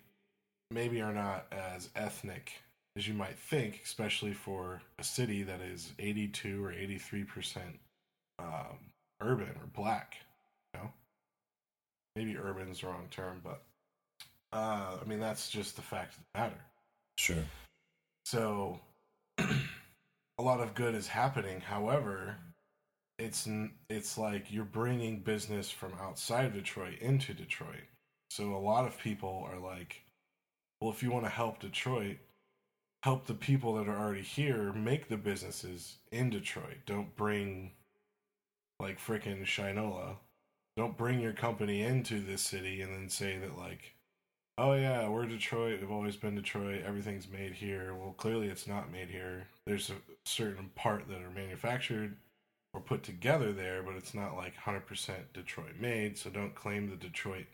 [0.70, 2.52] maybe are not as ethnic
[2.96, 7.59] as you might think, especially for a city that is 82 or 83%
[8.38, 8.78] um,
[9.20, 10.16] urban or black.
[10.74, 10.90] You know,
[12.16, 13.62] maybe urban's the wrong term, but
[14.52, 16.61] uh, I mean that's just the fact of the matter.
[17.16, 17.44] Sure.
[18.24, 18.80] So
[19.38, 21.61] a lot of good is happening.
[21.61, 22.37] However,
[23.18, 23.48] it's
[23.88, 27.85] it's like you're bringing business from outside of Detroit into Detroit.
[28.30, 30.02] So a lot of people are like,
[30.80, 32.16] well, if you want to help Detroit,
[33.02, 36.78] help the people that are already here make the businesses in Detroit.
[36.87, 37.72] Don't bring
[38.80, 40.16] like freaking Shinola.
[40.76, 43.94] Don't bring your company into this city and then say that like,
[44.56, 45.80] oh yeah, we're Detroit.
[45.80, 46.82] We've always been Detroit.
[46.86, 47.94] Everything's made here.
[47.94, 49.48] Well, clearly it's not made here.
[49.66, 52.16] There's a certain part that are manufactured
[52.72, 56.16] or put together there, but it's not like 100% Detroit made.
[56.16, 57.46] So don't claim the Detroit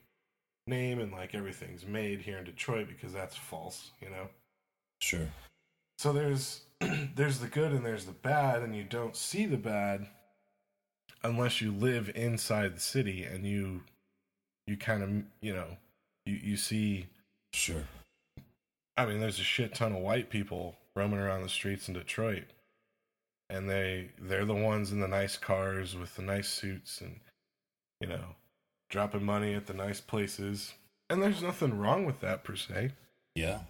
[0.66, 4.28] name and like everything's made here in Detroit because that's false, you know.
[5.00, 5.28] Sure.
[5.98, 6.62] So there's
[7.14, 10.06] there's the good and there's the bad and you don't see the bad
[11.22, 13.82] unless you live inside the city and you
[14.66, 15.76] you kind of, you know,
[16.24, 17.06] you you see
[17.52, 17.84] Sure.
[18.98, 22.44] I mean, there's a shit ton of white people roaming around the streets in Detroit.
[23.48, 27.20] And they they're the ones in the nice cars with the nice suits and
[28.00, 28.34] you know,
[28.90, 30.74] dropping money at the nice places.
[31.08, 32.90] And there's nothing wrong with that per se.
[33.34, 33.60] Yeah.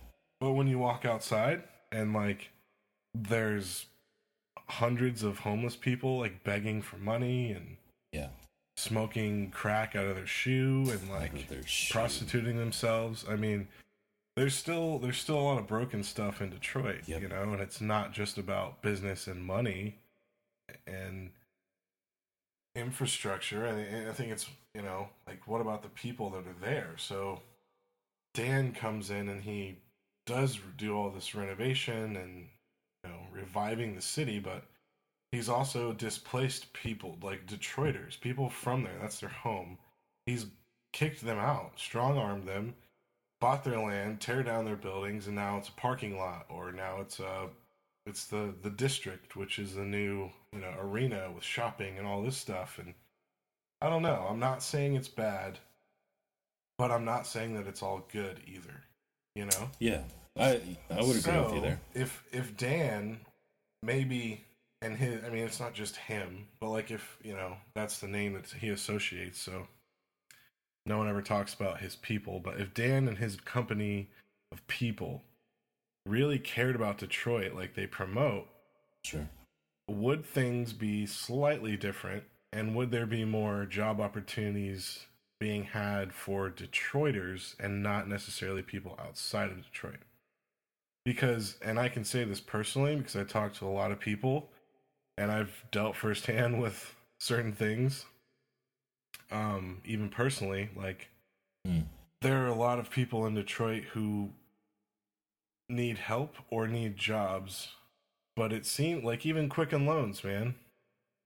[0.40, 2.50] But when you walk outside and like
[3.14, 3.86] there's
[4.68, 7.76] hundreds of homeless people like begging for money and
[8.12, 8.30] Yeah.
[8.76, 11.32] smoking crack out of their shoe and like
[11.66, 11.92] shoe.
[11.92, 13.24] prostituting themselves.
[13.28, 13.68] I mean,
[14.34, 17.22] there's still there's still a lot of broken stuff in Detroit, Yep.
[17.22, 19.98] you know, and it's not just about business and money
[20.86, 21.30] and
[22.74, 23.66] infrastructure.
[23.66, 26.94] I, I think it's you know like what about the people that are there?
[26.98, 27.40] So
[28.34, 29.78] Dan comes in and he
[30.26, 32.48] does do all this renovation and
[33.06, 34.64] know reviving the city, but
[35.32, 38.98] he's also displaced people like Detroiters, people from there.
[39.00, 39.78] That's their home.
[40.26, 40.46] He's
[40.92, 42.74] kicked them out, strong armed them,
[43.40, 47.00] bought their land, tear down their buildings, and now it's a parking lot, or now
[47.00, 47.48] it's a
[48.06, 52.22] it's the the district, which is the new you know arena with shopping and all
[52.22, 52.78] this stuff.
[52.78, 52.94] And
[53.82, 54.26] I don't know.
[54.28, 55.58] I'm not saying it's bad,
[56.78, 58.84] but I'm not saying that it's all good either.
[59.34, 59.70] You know.
[59.78, 60.02] Yeah.
[60.38, 61.80] I I would agree with you So, there.
[61.94, 63.20] If if Dan
[63.82, 64.44] maybe
[64.82, 68.08] and his I mean it's not just him, but like if, you know, that's the
[68.08, 69.66] name that he associates, so
[70.84, 74.08] no one ever talks about his people, but if Dan and his company
[74.52, 75.22] of people
[76.06, 78.46] really cared about Detroit like they promote,
[79.04, 79.28] Sure.
[79.88, 85.06] would things be slightly different and would there be more job opportunities
[85.40, 89.98] being had for Detroiters and not necessarily people outside of Detroit?
[91.06, 94.50] Because, and I can say this personally because I talk to a lot of people
[95.16, 98.04] and I've dealt firsthand with certain things,
[99.30, 100.68] um, even personally.
[100.76, 101.08] Like,
[101.64, 101.80] Hmm.
[102.20, 104.30] there are a lot of people in Detroit who
[105.68, 107.68] need help or need jobs
[108.36, 110.54] but it seemed like even Quicken Loans, man.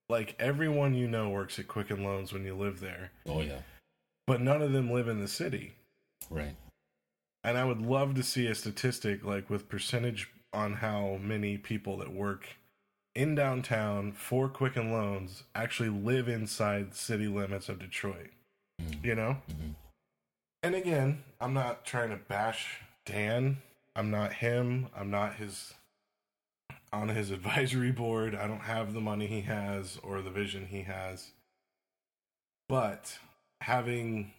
[0.09, 3.63] Like everyone you know works at Quicken Loans when you live there, Oh yeah.
[4.27, 5.75] but none of them live in the city.
[6.31, 6.55] Right.
[7.43, 11.97] And I would love to see a statistic like with percentage on how many people
[11.99, 12.47] that work
[13.15, 18.31] in downtown for Quicken Loans actually live inside city limits of Detroit.
[18.81, 19.05] Mhm.
[19.05, 19.43] You know?
[19.51, 19.75] Mhm.
[20.63, 23.63] And again, I'm not trying to bash Dan.
[23.97, 24.89] I'm not him.
[24.95, 25.75] I'm not his
[26.93, 28.35] on his advisory board.
[28.35, 31.33] I don't have the money he has or the vision he has.
[32.69, 33.19] But
[33.63, 34.33] having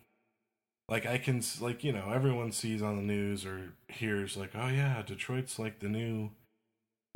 [0.92, 4.68] like I can like you know everyone sees on the news or hears like oh
[4.68, 6.32] yeah Detroit's like the new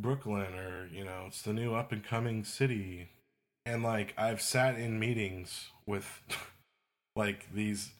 [0.01, 3.09] Brooklyn or you know it's the new up and coming city.
[3.67, 6.21] And like I've sat in meetings with
[7.15, 7.91] like these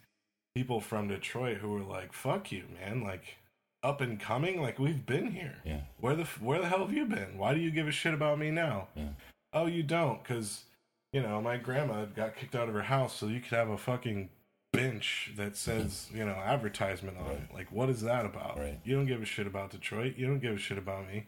[0.55, 3.37] people from Detroit who were like fuck you man like
[3.83, 5.57] up and coming like we've been here.
[5.65, 5.81] Yeah.
[5.99, 7.37] where the where the hell have you been?
[7.37, 8.87] Why do you give a shit about me now?
[8.95, 9.09] Yeah.
[9.51, 10.63] oh you don't cuz
[11.11, 13.77] you know my grandma got kicked out of her house so you could have a
[13.77, 14.29] fucking
[14.75, 18.79] bench that says you know advertisement on it like what is that about Right.
[18.83, 21.25] you don't give a shit about Detroit you don't give a shit about me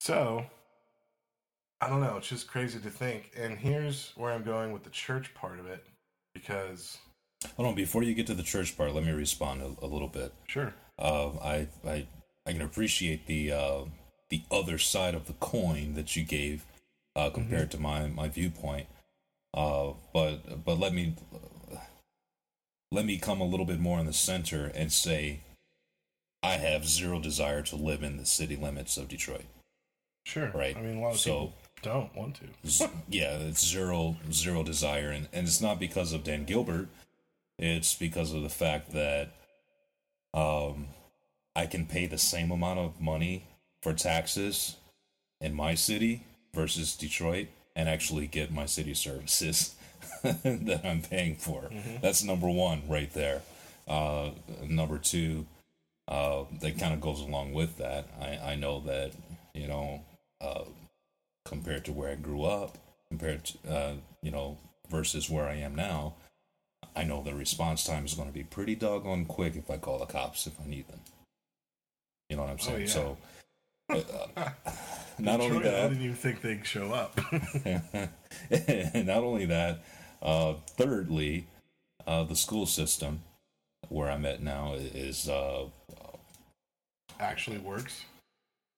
[0.00, 0.44] so
[1.80, 4.90] I don't know it's just crazy to think and here's where I'm going with the
[4.90, 5.84] church part of it
[6.34, 6.98] because
[7.56, 7.74] Hold on.
[7.74, 10.32] Before you get to the church part, let me respond a, a little bit.
[10.46, 12.06] sure Uh, I I
[12.46, 13.80] I can appreciate the uh,
[14.28, 16.64] the other side of the coin that you gave
[17.16, 18.86] uh, compared to my my viewpoint.
[19.54, 21.14] Uh, but but let me
[22.90, 25.40] let me come a little bit more in the center and say
[26.42, 29.44] I have zero desire to live in the city limits of Detroit.
[30.24, 30.76] sure Right.
[30.76, 34.62] I mean a lot of So- people don't want to Z- yeah, it's zero zero
[34.62, 36.88] desire, and and it's not because of Dan Gilbert.
[37.58, 39.30] It's because of the fact that
[40.32, 40.88] um,
[41.56, 43.44] I can pay the same amount of money
[43.82, 44.76] for taxes
[45.40, 49.74] in my city versus Detroit, and actually get my city services
[50.22, 51.70] that I'm paying for.
[52.00, 53.42] That's number one right there.
[53.88, 54.30] Uh,
[54.68, 55.46] number two,
[56.08, 58.06] uh, that kind of goes along with that.
[58.20, 59.12] I, I know that,
[59.54, 60.02] you know,
[60.40, 60.64] uh,
[61.44, 64.58] compared to where I grew up, compared to, uh, you know,
[64.90, 66.14] versus where I am now,
[66.94, 69.98] I know the response time is going to be pretty doggone quick if I call
[69.98, 71.00] the cops if I need them.
[72.28, 72.80] You know what I'm Oh, saying?
[72.82, 72.86] yeah.
[72.86, 73.16] So,
[73.92, 74.50] uh,
[75.18, 77.18] not only Detroit, I didn't even think they'd show up.
[78.94, 79.80] not only that,
[80.22, 81.46] uh, thirdly,
[82.06, 83.20] uh, the school system
[83.88, 85.66] where I'm at now is uh,
[87.20, 88.04] Actually works.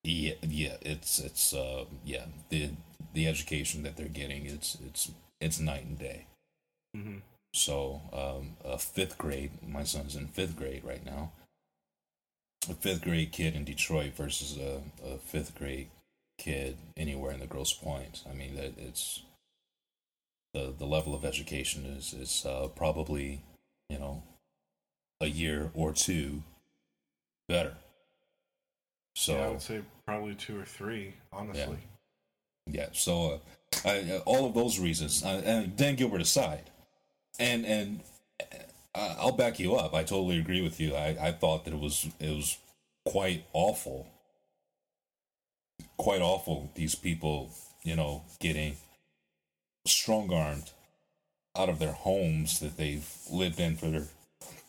[0.03, 2.71] yeah, yeah, it's it's uh, yeah, the
[3.15, 6.27] the education that they're getting it's it's it's night and day.
[6.95, 7.19] hmm
[7.55, 11.31] So, um, a fifth grade, my son's in fifth grade right now.
[12.69, 15.89] A fifth grade kid in Detroit versus a, a fifth grade
[16.39, 18.23] kid anywhere in the Grosse Pointes.
[18.29, 19.23] I mean, that it's
[20.55, 23.43] the the level of education is is uh, probably
[23.91, 24.23] you know
[25.21, 26.43] a year or two
[27.49, 27.75] better.
[29.17, 31.79] So yeah, I would say probably two or three, honestly.
[32.67, 33.41] Yeah, so
[33.85, 36.71] uh, I, uh, all of those reasons, uh, and Dan Gilbert aside,
[37.39, 38.01] and and
[38.95, 39.95] uh, I'll back you up.
[39.95, 40.95] I totally agree with you.
[40.95, 42.59] I, I thought that it was it was
[43.05, 44.09] quite awful,
[45.97, 46.71] quite awful.
[46.75, 47.51] These people,
[47.83, 48.77] you know, getting
[49.87, 50.71] strong armed
[51.57, 54.07] out of their homes that they've lived in for their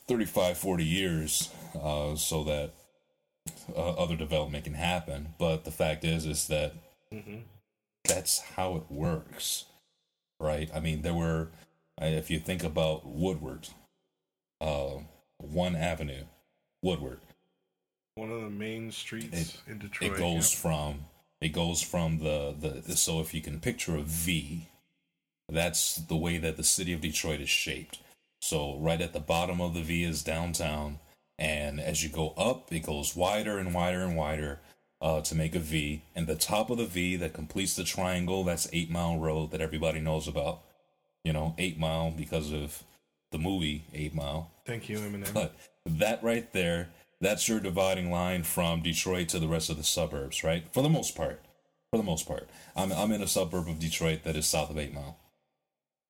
[0.08, 2.72] 35, 40 years, uh, so that
[3.74, 5.34] uh, other development can happen.
[5.38, 6.74] But the fact is, is that
[7.12, 7.38] hmm
[8.08, 9.64] that's how it works,
[10.40, 10.70] right?
[10.74, 11.48] I mean, there were,
[12.00, 13.68] uh, if you think about Woodward,
[14.60, 14.98] uh,
[15.38, 16.24] one Avenue,
[16.82, 17.20] Woodward,
[18.14, 20.12] One of the main streets in Detroit.
[20.12, 20.60] it goes yeah.
[20.60, 21.04] from
[21.40, 24.68] it goes from the the so if you can picture a V,
[25.48, 27.98] that's the way that the city of Detroit is shaped.
[28.40, 30.98] So right at the bottom of the V is downtown,
[31.38, 34.60] and as you go up, it goes wider and wider and wider
[35.00, 36.02] uh, to make a V.
[36.14, 39.60] And the top of the V that completes the triangle, that's Eight Mile Road that
[39.60, 40.62] everybody knows about.
[41.24, 42.84] You know, Eight Mile because of
[43.36, 44.50] the movie Eight Mile.
[44.64, 45.32] Thank you, Eminem.
[45.34, 46.88] But that right there,
[47.20, 50.64] that's your dividing line from Detroit to the rest of the suburbs, right?
[50.72, 51.42] For the most part.
[51.90, 52.48] For the most part.
[52.74, 55.18] I'm, I'm in a suburb of Detroit that is south of 8 Mile,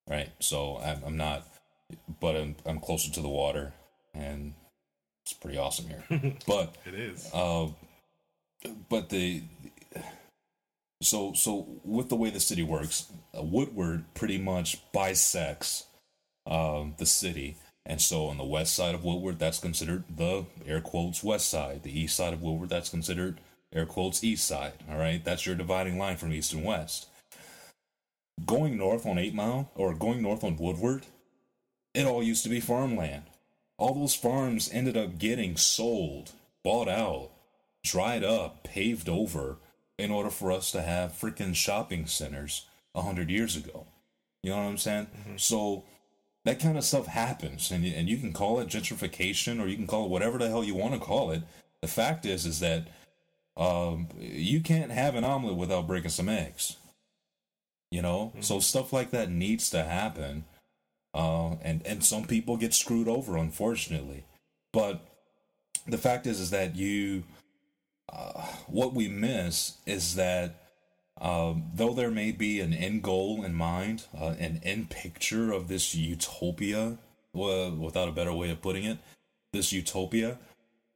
[0.08, 0.30] right?
[0.38, 1.46] So I'm, I'm not,
[2.20, 3.72] but I'm, I'm closer to the water,
[4.14, 4.54] and
[5.24, 6.36] it's pretty awesome here.
[6.46, 7.28] but it is.
[7.34, 7.66] uh,
[8.88, 9.42] but the
[11.02, 15.84] so so with the way the city works, uh, Woodward pretty much bisects
[16.46, 20.80] um, the city, and so on the west side of Woodward, that's considered the air
[20.80, 21.82] quotes west side.
[21.82, 23.40] The east side of Woodward, that's considered
[23.72, 24.74] air quotes east side.
[24.90, 27.06] All right, that's your dividing line from east and west.
[28.44, 31.06] Going north on Eight Mile or going north on Woodward,
[31.94, 33.24] it all used to be farmland.
[33.78, 36.32] All those farms ended up getting sold,
[36.62, 37.30] bought out,
[37.84, 39.58] dried up, paved over
[39.98, 43.86] in order for us to have freaking shopping centers a hundred years ago.
[44.42, 45.06] You know what I'm saying?
[45.36, 45.84] So
[46.46, 49.74] that kind of stuff happens, and you, and you can call it gentrification or you
[49.74, 51.42] can call it whatever the hell you want to call it.
[51.82, 52.86] The fact is, is that
[53.56, 56.76] um, you can't have an omelet without breaking some eggs.
[57.90, 60.44] You know, so stuff like that needs to happen,
[61.14, 64.24] uh, and and some people get screwed over, unfortunately.
[64.72, 65.04] But
[65.86, 67.24] the fact is, is that you,
[68.12, 70.65] uh, what we miss is that
[71.20, 75.68] um, though there may be an end goal in mind, uh, an end picture of
[75.68, 76.98] this utopia,
[77.32, 78.98] well, without a better way of putting it,
[79.52, 80.38] this utopia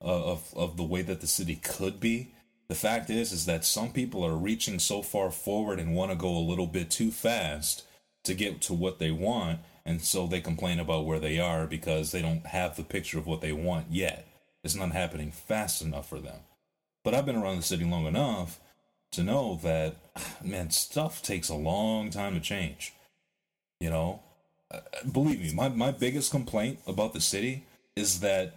[0.02, 2.32] uh, of of the way that the city could be.
[2.68, 6.16] The fact is, is that some people are reaching so far forward and want to
[6.16, 7.84] go a little bit too fast
[8.22, 12.12] to get to what they want, and so they complain about where they are because
[12.12, 14.28] they don't have the picture of what they want yet.
[14.62, 16.40] It's not happening fast enough for them.
[17.02, 18.60] But I've been around the city long enough
[19.12, 19.96] to know that,
[20.42, 22.92] man, stuff takes a long time to change.
[23.80, 24.20] You know,
[24.72, 27.64] Uh, believe me, my, my biggest complaint about the city
[27.96, 28.54] is that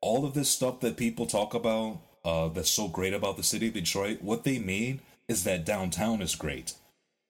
[0.00, 3.66] all of this stuff that people talk about uh, that's so great about the city
[3.66, 6.74] of Detroit, what they mean is that downtown is great.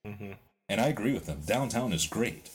[0.06, 0.36] Mhm.
[0.68, 1.40] And I agree with them.
[1.46, 2.50] Downtown is great.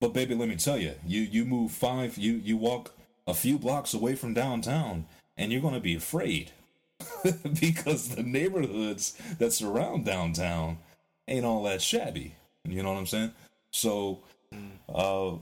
[0.00, 2.90] But baby, let me tell you, you you move five, you you walk
[3.26, 5.06] a few blocks away from downtown,
[5.36, 6.50] and you're going to be afraid
[7.60, 10.78] because the neighborhoods that surround downtown
[11.28, 12.34] ain't all that shabby.
[12.64, 13.32] You know what I'm saying?
[13.72, 14.20] So,
[14.92, 15.36] uh,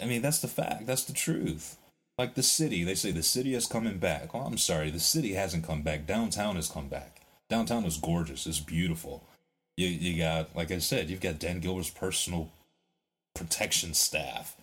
[0.00, 0.86] I mean, that's the fact.
[0.86, 1.78] That's the truth.
[2.18, 4.30] Like the city, they say the city is coming back.
[4.34, 6.06] Oh, I'm sorry, the city hasn't come back.
[6.06, 7.22] Downtown has come back.
[7.50, 8.46] Downtown is gorgeous.
[8.46, 9.24] It's beautiful.
[9.76, 12.50] You you got, like I said, you've got Dan Gilbert's personal
[13.34, 14.56] protection staff.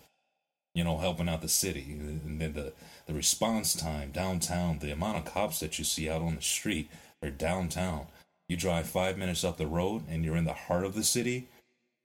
[0.74, 2.74] you know, helping out the city, and then the
[3.10, 6.92] the response time downtown, the amount of cops that you see out on the street,
[7.20, 8.06] they're downtown.
[8.48, 11.48] You drive five minutes up the road, and you're in the heart of the city,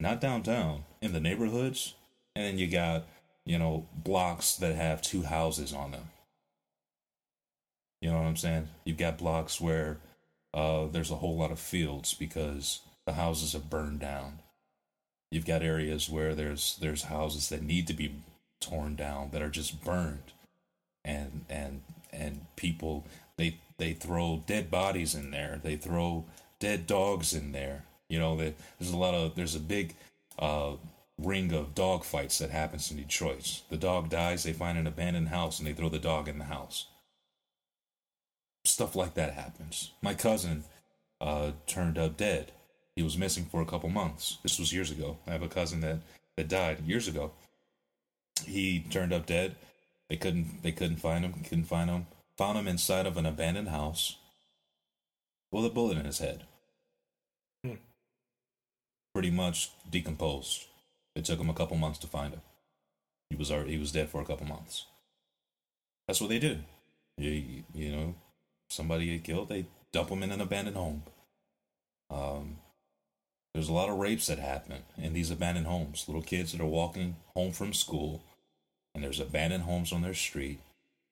[0.01, 1.93] not downtown, in the neighborhoods,
[2.35, 3.05] and then you got
[3.45, 6.09] you know blocks that have two houses on them.
[8.01, 8.69] You know what I'm saying?
[8.85, 9.99] You've got blocks where
[10.55, 14.39] uh, there's a whole lot of fields because the houses have burned down.
[15.31, 18.15] You've got areas where there's there's houses that need to be
[18.59, 20.33] torn down that are just burned,
[21.05, 21.83] and and
[22.13, 23.05] and people
[23.37, 25.61] they they throw dead bodies in there.
[25.63, 26.25] They throw
[26.59, 27.85] dead dogs in there.
[28.09, 29.95] You know, they, there's a lot of there's a big
[30.39, 30.73] uh,
[31.19, 33.63] ring of dog fights that happens in Detroit.
[33.71, 36.45] The dog dies, they find an abandoned house, and they throw the dog in the
[36.45, 36.87] house.
[38.65, 39.91] Stuff like that happens.
[40.03, 40.65] My cousin
[41.21, 42.53] uh, turned up dead.
[42.97, 44.39] He was missing for a couple months.
[44.43, 45.19] This was years ago.
[45.27, 45.99] I have a cousin that,
[46.37, 47.33] that died years ago.
[48.45, 49.57] He turned up dead.
[50.09, 51.33] They couldn't they couldn't find him.
[51.49, 52.07] Couldn't find him.
[52.39, 54.17] Found him inside of an abandoned house
[55.53, 56.45] with a bullet in his head.
[57.65, 57.75] Hmm.
[59.15, 60.67] Pretty much decomposed.
[61.15, 62.41] It took him a couple months to find him.
[63.31, 64.87] He was already, he was dead for a couple months.
[66.07, 66.59] That's what they do.
[67.17, 68.15] You, you know,
[68.69, 71.05] somebody get killed, they dump them in an abandoned home.
[72.11, 72.57] Um,
[73.55, 76.05] there's a lot of rapes that happen in these abandoned homes.
[76.09, 78.23] Little kids that are walking home from school,
[78.95, 80.61] and there's abandoned homes on their street.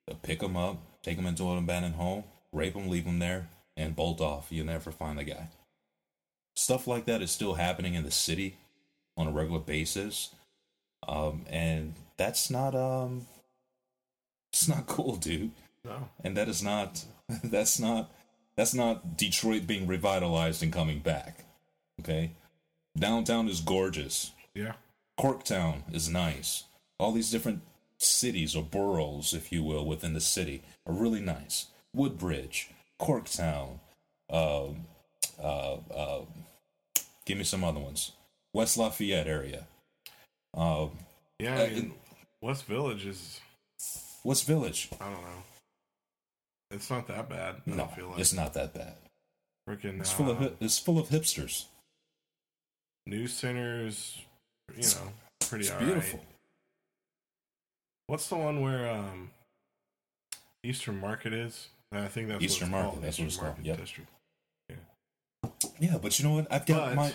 [0.07, 3.49] They'll pick them up, take them into an abandoned home, rape them, leave them there,
[3.76, 4.49] and bolt off.
[4.51, 5.49] You'll never find the guy.
[6.55, 8.57] Stuff like that is still happening in the city
[9.16, 10.30] on a regular basis,
[11.09, 13.26] um, and that's not um,
[14.53, 15.53] it's not cool, dude.
[15.85, 16.09] No.
[16.22, 17.05] And that is not
[17.45, 18.11] that's not
[18.55, 21.45] that's not Detroit being revitalized and coming back.
[22.01, 22.33] Okay,
[22.97, 24.33] downtown is gorgeous.
[24.55, 24.72] Yeah.
[25.18, 26.64] Corktown is nice.
[26.99, 27.62] All these different
[28.05, 31.66] cities or boroughs, if you will, within the city are really nice.
[31.94, 33.78] Woodbridge, Corktown,
[34.30, 34.68] uh,
[35.42, 36.20] uh, uh,
[37.26, 38.12] give me some other ones.
[38.55, 39.66] West Lafayette area.
[40.55, 40.88] Uh,
[41.38, 41.57] Yeah.
[41.62, 41.94] I mean,
[42.40, 43.40] West Village is,
[44.24, 44.88] West Village.
[45.00, 45.42] I don't know.
[46.70, 47.57] It's not that bad.
[47.66, 48.18] I No, feel like.
[48.20, 48.94] it's not that bad.
[49.68, 51.66] Freaking It's full of uh, it's full of hipsters.
[53.07, 54.18] news centers,
[54.74, 56.20] you know, pretty It's beautiful.
[58.13, 59.31] What's the one where um
[60.63, 61.69] Eastern Market is?
[61.93, 63.03] I think that's Eastern Market, called.
[63.05, 63.79] that's what it's Eastern called, Market yep.
[63.79, 64.11] District.
[65.81, 66.47] Yeah, but you know what?
[66.51, 67.13] I've got But my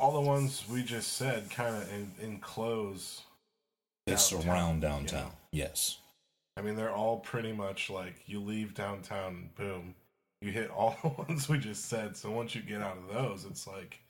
[0.00, 3.22] all the ones we just said kind of en- enclose.
[4.04, 5.20] they downtown, you downtown.
[5.26, 5.32] know?
[5.52, 5.98] Yes.
[6.56, 9.94] I mean, they're all pretty much like you leave downtown, boom,
[10.40, 12.16] you hit all the ones we just said.
[12.16, 14.00] So once you get out of those, it's like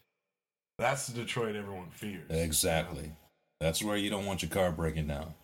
[0.78, 2.22] that's the Detroit everyone fears.
[2.30, 2.42] you know?
[2.42, 3.12] Exactly.
[3.60, 5.34] That's where you don't want your car breaking down.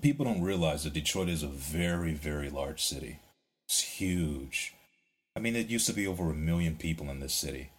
[0.00, 3.20] People don't realize that Detroit is a very, very large city.
[3.66, 4.74] It's huge.
[5.36, 7.70] I mean, it used to be over a million people in this city,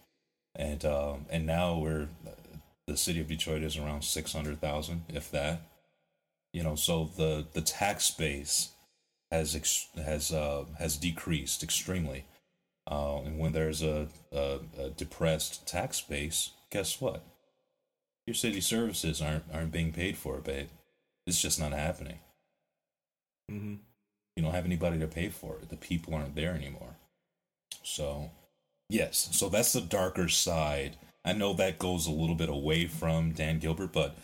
[0.54, 2.08] and um, and now we're
[2.86, 5.62] the city of Detroit is around six hundred thousand, if that.
[6.52, 8.70] You know, so the the tax base
[9.30, 12.24] has ex- has uh, has decreased extremely.
[12.90, 17.22] Uh, and when there's a, a, a depressed tax base, guess what?
[18.26, 20.68] Your city services aren't aren't being paid for, babe.
[21.28, 22.18] It's just not happening.
[23.50, 23.78] Mhm.
[24.36, 25.68] You don't have anybody to pay for it.
[25.68, 26.96] The people aren't there anymore.
[27.82, 28.30] So,
[28.88, 29.28] yes.
[29.32, 30.96] So that's the darker side.
[31.24, 34.16] I know that goes a little bit away from Dan Gilbert, but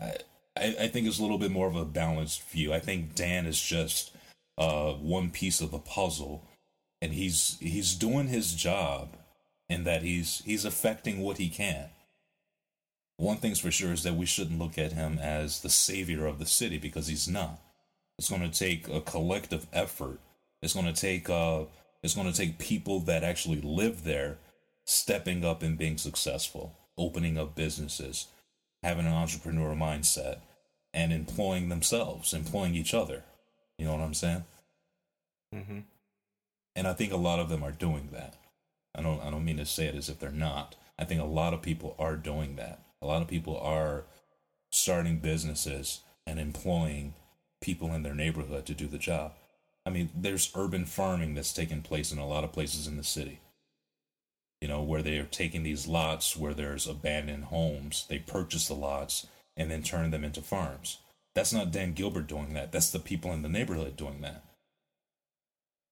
[0.00, 0.16] I,
[0.56, 2.72] I, I think it's a little bit more of a balanced view.
[2.72, 4.12] I think Dan is just
[4.56, 6.44] uh, one piece of the puzzle,
[7.02, 9.16] and he's he's doing his job,
[9.68, 11.90] in that he's he's affecting what he can.
[13.16, 16.38] One thing's for sure is that we shouldn't look at him as the savior of
[16.38, 17.58] the city because he's not.
[18.18, 20.20] It's going to take a collective effort.
[20.62, 21.64] It's going to take uh,
[22.02, 24.38] it's going to take people that actually live there
[24.84, 28.26] stepping up and being successful, opening up businesses,
[28.82, 30.38] having an entrepreneur mindset,
[30.94, 33.24] and employing themselves, employing each other.
[33.78, 34.44] You know what I'm saying?
[35.54, 35.84] Mhm.
[36.74, 38.34] And I think a lot of them are doing that.
[38.94, 40.76] I don't I don't mean to say it as if they're not.
[40.98, 42.80] I think a lot of people are doing that.
[43.02, 44.04] A lot of people are
[44.70, 47.14] starting businesses and employing
[47.60, 49.32] people in their neighborhood to do the job.
[49.84, 53.04] I mean, there's urban farming that's taking place in a lot of places in the
[53.04, 53.40] city.
[54.60, 58.74] You know, where they are taking these lots where there's abandoned homes, they purchase the
[58.74, 59.26] lots
[59.56, 60.98] and then turn them into farms.
[61.34, 62.72] That's not Dan Gilbert doing that.
[62.72, 64.42] That's the people in the neighborhood doing that.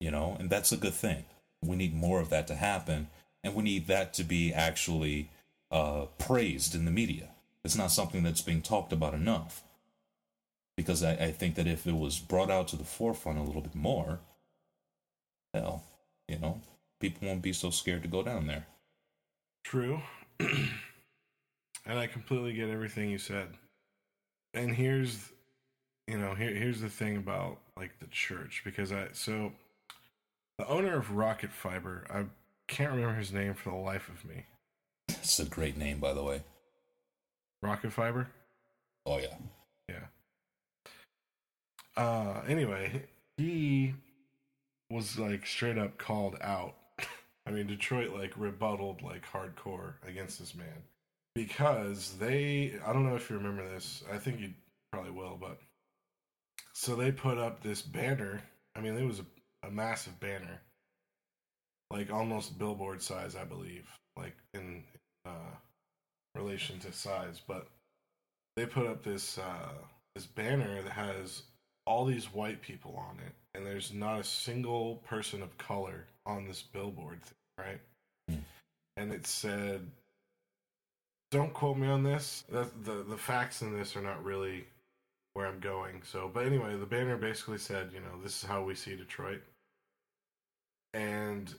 [0.01, 1.25] You know, and that's a good thing.
[1.63, 3.09] We need more of that to happen,
[3.43, 5.31] and we need that to be actually
[5.75, 7.31] uh, praised in the media.
[7.65, 9.65] It's not something that's being talked about enough.
[10.77, 13.63] because I, I think that if it was brought out to the forefront a little
[13.63, 14.21] bit more,
[15.55, 15.85] hell,
[16.29, 16.61] you know,
[17.01, 18.67] people won't be so scared to go down there.
[19.65, 20.01] True.
[20.41, 23.49] and I completely get everything you said.
[24.55, 25.33] And here's
[26.07, 29.53] you know, here here's the thing about like the church because I so
[30.59, 32.27] the owner of Rocket Fiber, I
[32.69, 34.45] can't remember his name for the life of me.
[35.09, 36.43] It's a great name by the way.
[37.63, 38.29] Rocket Fiber?
[39.07, 39.37] Oh yeah.
[39.89, 40.07] Yeah.
[41.97, 43.05] Uh anyway,
[43.37, 43.95] he
[44.91, 46.75] was like straight up called out.
[47.47, 50.83] I mean, Detroit like rebutted like hardcore against this man
[51.35, 54.05] because they I don't know if you remember this.
[54.13, 54.51] I think you
[54.93, 55.59] probably will, but
[56.73, 58.43] so they put up this banner.
[58.77, 60.61] I mean, it was a, a massive banner.
[61.91, 64.83] Like almost billboard size, I believe, like in
[65.27, 65.55] uh
[66.35, 67.67] relation to size, but
[68.57, 69.73] they put up this uh
[70.15, 71.43] this banner that has
[71.87, 76.47] all these white people on it, and there's not a single person of color on
[76.47, 77.81] this billboard, thing, right?
[78.29, 78.37] Hmm.
[78.97, 79.87] And it said,
[81.31, 82.45] "Don't quote me on this.
[82.49, 84.67] The, the the facts in this are not really
[85.35, 88.63] where I'm going." So, but anyway, the banner basically said, "You know, this is how
[88.63, 89.43] we see Detroit."
[90.95, 91.53] And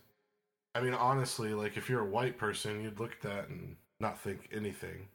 [0.76, 4.20] I mean, honestly, like if you're a white person, you'd look at that and not
[4.20, 5.08] think anything.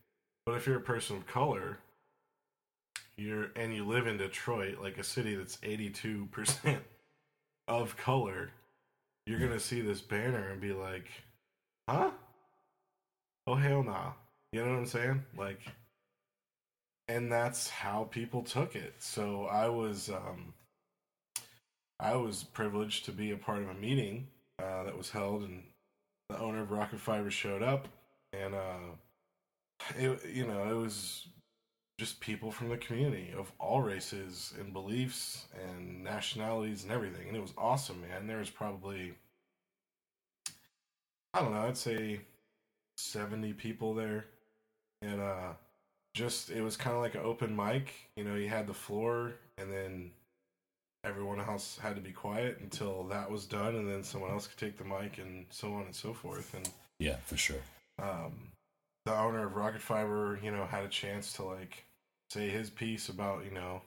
[0.47, 1.79] But if you're a person of color,
[3.17, 6.79] you're and you live in Detroit, like a city that's 82%
[7.69, 8.51] of color,
[9.27, 11.07] you're going to see this banner and be like,
[11.89, 12.11] "Huh?
[13.47, 14.13] Oh hell nah."
[14.53, 15.23] You know what I'm saying?
[15.37, 15.61] Like
[17.11, 18.95] and that's how people took it.
[19.01, 20.55] So I was um
[21.99, 24.29] I was privileged to be a part of a meeting
[24.71, 25.63] uh, that was held and
[26.29, 27.89] the owner of Rocket Fiber showed up
[28.33, 28.79] and uh
[29.99, 31.27] it you know, it was
[31.99, 37.29] just people from the community of all races and beliefs and nationalities and everything.
[37.29, 38.27] And it was awesome, man.
[38.27, 39.13] There was probably,
[41.35, 42.23] I don't know, I'd say
[42.97, 44.27] 70 people there.
[45.03, 45.53] And uh,
[46.15, 47.93] just, it was kind of like an open mic.
[48.17, 50.11] You know, you had the floor and then
[51.05, 53.75] everyone else had to be quiet until that was done.
[53.75, 56.55] And then someone else could take the mic and so on and so forth.
[56.55, 57.63] And yeah, for sure.
[58.01, 58.53] Um,
[59.07, 61.85] the owner of Rocket Fiber, you know, had a chance to like
[62.31, 63.83] say his piece about, you know,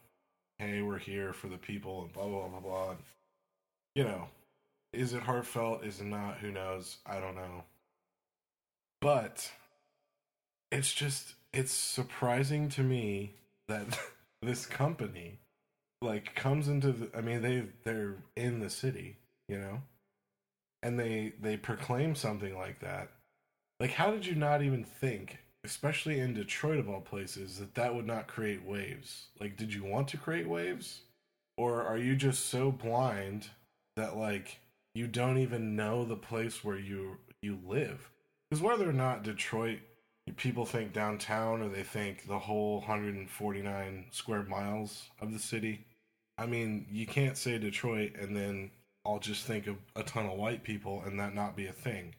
[0.59, 2.89] hey, we're here for the people and blah blah blah blah.
[2.91, 2.99] And,
[3.95, 4.27] you know,
[4.91, 5.83] is it heartfelt?
[5.83, 6.37] Is it not?
[6.37, 6.97] Who knows?
[7.05, 7.63] I don't know.
[9.01, 9.51] But
[10.71, 13.35] it's just it's surprising to me
[13.67, 13.99] that
[14.41, 15.39] this company
[16.03, 19.81] like comes into the I mean they they're in the city, you know?
[20.81, 23.09] And they they proclaim something like that.
[23.79, 27.95] Like how did you not even think especially in Detroit of all places, that that
[27.95, 29.27] would not create waves.
[29.39, 31.01] Like, did you want to create waves,
[31.57, 33.47] or are you just so blind
[33.95, 34.59] that like
[34.93, 38.09] you don't even know the place where you you live?
[38.49, 39.79] Because whether or not Detroit
[40.37, 45.85] people think downtown or they think the whole 149 square miles of the city.
[46.43, 48.71] I mean, you can't say Detroit and then
[49.05, 52.13] I'll just think of a ton of white people and that not be a thing.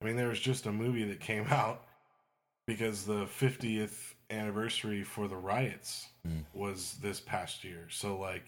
[0.00, 1.84] I mean, there was just a movie that came out
[2.66, 6.44] because the 50th anniversary for the riots Mm.
[6.54, 7.88] was this past year.
[7.90, 8.44] So like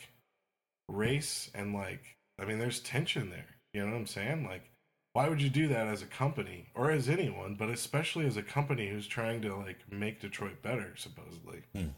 [0.88, 3.56] race and like I mean there's tension there.
[3.72, 4.44] You know what I'm saying?
[4.44, 4.70] Like
[5.12, 8.42] why would you do that as a company or as anyone, but especially as a
[8.44, 11.62] company who's trying to like make Detroit better supposedly.
[11.74, 11.88] Hmm.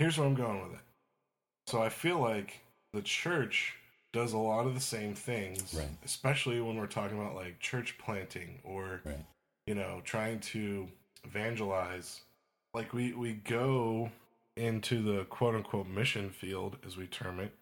[0.00, 0.84] Here's where I'm going with it.
[1.66, 2.60] So I feel like
[2.92, 3.74] the church
[4.12, 5.88] does a lot of the same things, Right.
[6.04, 9.24] especially when we're talking about like church planting or Right.
[9.66, 10.88] you know, trying to
[11.24, 12.22] evangelize.
[12.72, 14.10] Like we we go
[14.56, 17.52] into the quote unquote mission field as we term it.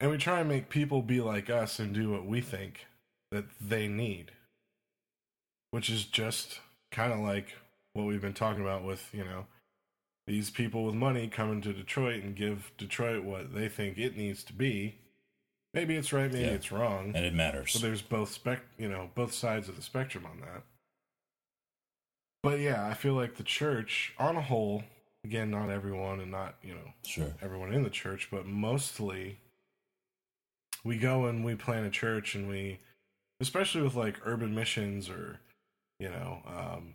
[0.00, 2.86] And we try and make people be like us and do what we think
[3.30, 4.32] that they need.
[5.70, 7.56] Which is just kind of like
[7.94, 9.46] what we've been talking about with, you know,
[10.26, 14.42] these people with money coming to Detroit and give Detroit what they think it needs
[14.44, 14.96] to be.
[15.74, 16.52] Maybe it's right, maybe Yeah.
[16.52, 17.14] it's wrong.
[17.14, 17.72] And it matters.
[17.72, 20.62] So there's both spec, you know, both sides of the spectrum on that.
[22.42, 24.84] But yeah, I feel like the church, on a whole,
[25.24, 27.34] again, not everyone, and not you know Sure.
[27.40, 29.38] everyone in the church, but mostly,
[30.84, 32.78] we go and we plant a church, and we,
[33.40, 35.40] especially with like urban missions or,
[35.98, 36.94] you know, um,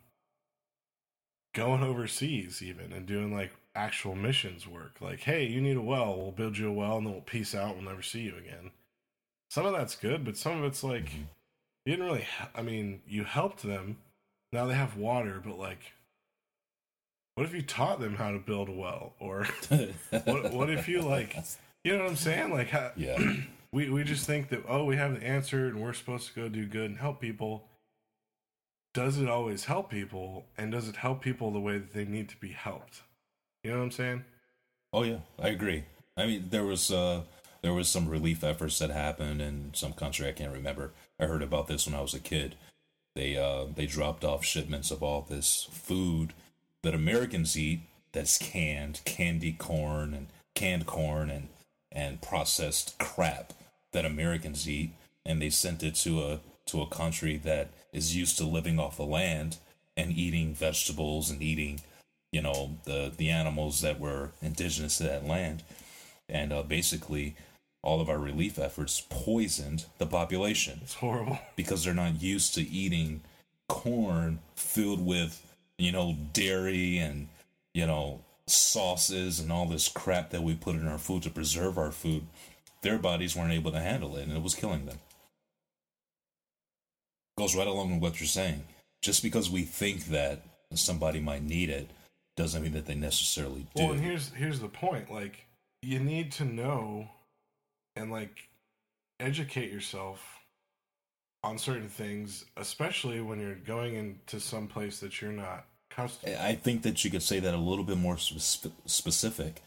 [1.60, 4.96] going overseas even and doing like actual missions work.
[5.02, 7.54] Like, hey, you need a well, we'll build you a well, and then we'll peace
[7.54, 7.76] out.
[7.76, 8.72] We'll never see you again.
[9.50, 11.26] Some of that's good, but some of it's like Mhm.
[11.86, 12.26] you didn't really.
[12.56, 13.98] I mean, you helped them.
[14.54, 15.80] Now they have water, but like,
[17.36, 19.14] what if you taught them how to build a well?
[19.20, 19.46] Or
[20.26, 21.36] what, what if you like,
[21.84, 22.52] you know what I'm saying?
[22.52, 23.18] Like, how, yeah,
[23.74, 26.50] we we just think that oh, we have the answer and we're supposed to go
[26.50, 27.66] do good and help people.
[28.94, 30.46] Does it always help people?
[30.58, 33.04] And does it help people the way that they need to be helped?
[33.64, 34.26] You know what I'm saying?
[34.92, 35.84] Oh yeah, I agree.
[36.18, 37.22] I mean, there was uh,
[37.62, 40.92] there was some relief efforts that happened in some country I can't remember.
[41.20, 42.56] I heard about this when I was a kid.
[43.16, 46.34] They uh, they dropped off shipments of all this food
[46.84, 47.82] that Americans eat
[48.12, 51.50] that's canned, candy corn and canned corn and
[51.92, 53.54] and processed crap
[53.92, 54.94] that Americans eat,
[55.26, 58.98] and they sent it to a to a country that is used to living off
[58.98, 59.58] the land
[59.98, 61.82] and eating vegetables and eating,
[62.32, 65.64] you know, the the animals that were indigenous to that land,
[66.28, 67.36] and uh, basically
[67.82, 70.80] all of our relief efforts poisoned the population.
[70.84, 71.40] It's horrible.
[71.56, 73.22] Because they're not used to eating
[73.68, 75.46] corn filled with
[75.78, 77.28] you know dairy and
[77.74, 81.78] you know sauces and all this crap that we put in our food to preserve
[81.78, 82.26] our food.
[82.82, 85.00] Their bodies weren't able to handle it and it was killing them
[87.40, 88.64] goes right along with what you're saying
[89.02, 91.90] just because we think that somebody might need it
[92.38, 95.46] doesn't mean that they necessarily do well and here's here's the point like
[95.82, 97.08] you need to know
[97.96, 98.50] and like
[99.20, 100.40] educate yourself
[101.44, 106.32] on certain things, especially when you're going into some place that you're not custom.
[106.40, 109.62] I think that you could say that a little bit more spe- specific.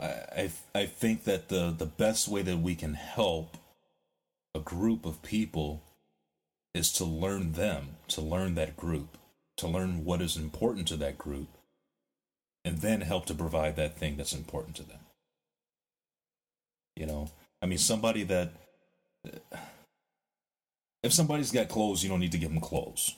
[0.00, 3.56] I, I I think that the the best way that we can help
[4.54, 5.82] a group of people
[6.74, 9.16] is to learn them, to learn that group,
[9.56, 11.48] to learn what is important to that group,
[12.64, 14.98] and then help to provide that thing that's important to them.
[16.96, 17.30] You know,
[17.62, 18.52] I mean, somebody that
[21.02, 23.14] if somebody's got clothes, you don't need to give them clothes.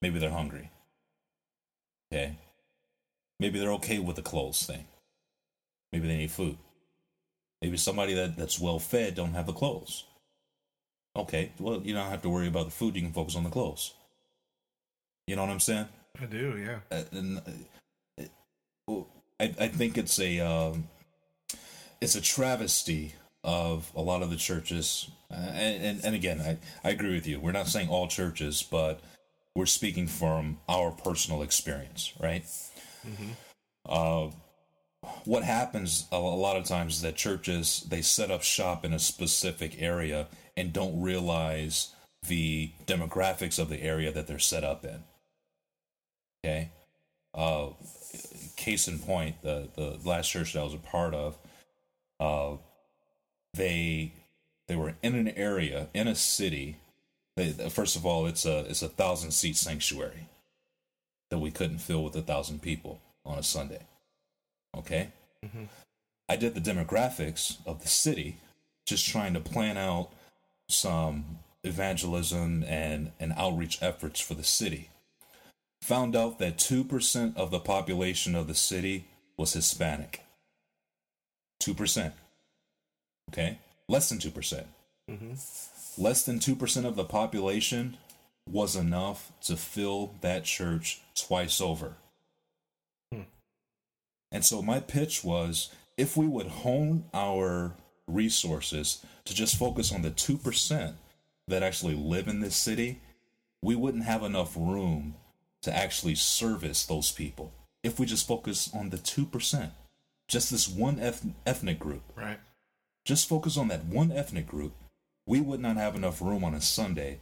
[0.00, 0.70] Maybe they're hungry.
[2.12, 2.36] Okay.
[3.38, 4.86] Maybe they're okay with the clothes thing.
[5.92, 6.58] Maybe they need food.
[7.60, 10.04] Maybe somebody that, that's well fed don't have the clothes.
[11.14, 12.96] Okay, well, you don't have to worry about the food.
[12.96, 13.92] You can focus on the clothes.
[15.26, 15.88] You know what I'm saying?
[16.20, 16.78] I do, yeah.
[16.90, 17.42] Uh, and
[18.18, 18.92] uh,
[19.38, 20.88] I, I think it's a um,
[22.00, 25.10] it's a travesty of a lot of the churches.
[25.30, 27.40] Uh, and, and, and again, I, I agree with you.
[27.40, 29.00] We're not saying all churches, but
[29.54, 32.44] we're speaking from our personal experience, right?
[33.06, 33.30] Mm-hmm.
[33.86, 34.30] Uh,
[35.24, 38.92] what happens a, a lot of times is that churches they set up shop in
[38.92, 41.94] a specific area and don't realize
[42.26, 45.02] the demographics of the area that they're set up in.
[46.44, 46.70] Okay.
[47.34, 47.68] Uh,
[48.56, 51.38] case in point, the the last church that I was a part of,
[52.20, 52.56] uh,
[53.54, 54.12] they
[54.68, 56.76] they were in an area in a city.
[57.36, 60.28] They, first of all, it's a it's a thousand seat sanctuary
[61.30, 63.86] that we couldn't fill with a thousand people on a Sunday.
[64.76, 65.08] Okay,
[65.44, 65.64] mm-hmm.
[66.28, 68.36] I did the demographics of the city,
[68.86, 70.10] just trying to plan out
[70.68, 74.90] some evangelism and and outreach efforts for the city.
[75.82, 79.06] Found out that two percent of the population of the city
[79.36, 80.22] was Hispanic.
[81.60, 82.14] Two percent.
[83.30, 83.58] Okay,
[83.88, 84.34] less than 2%.
[84.34, 84.66] percent
[85.10, 85.34] mm hmm
[85.98, 87.98] Less than 2% of the population
[88.50, 91.96] was enough to fill that church twice over.
[93.12, 93.24] Hmm.
[94.30, 97.74] And so my pitch was if we would hone our
[98.06, 100.94] resources to just focus on the 2%
[101.48, 103.00] that actually live in this city,
[103.62, 105.14] we wouldn't have enough room
[105.62, 107.52] to actually service those people
[107.82, 109.70] if we just focus on the 2%,
[110.28, 112.02] just this one eth- ethnic group.
[112.16, 112.38] Right
[113.04, 114.72] just focus on that one ethnic group,
[115.26, 117.20] we would not have enough room on a Sunday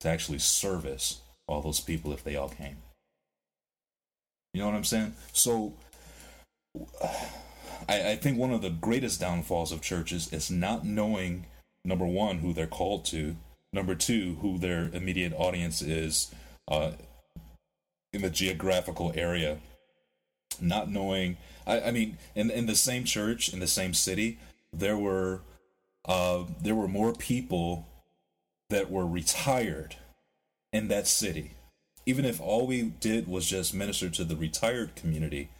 [0.00, 2.78] to actually service all those people if they all came.
[4.52, 5.14] You know what I'm saying?
[5.32, 5.74] So
[7.88, 11.46] I, I think one of the greatest downfalls of churches is not knowing
[11.84, 13.36] number one who they're called to,
[13.72, 16.34] number two who their immediate audience is
[16.68, 16.92] uh,
[18.12, 19.58] in the geographical area,
[20.60, 21.36] not knowing.
[21.66, 24.38] I, I mean, in in the same church in the same city,
[24.72, 25.42] there were
[26.04, 27.86] uh, there were more people
[28.70, 29.96] that were retired
[30.72, 31.52] in that city.
[32.04, 35.50] Even if all we did was just minister to the retired community,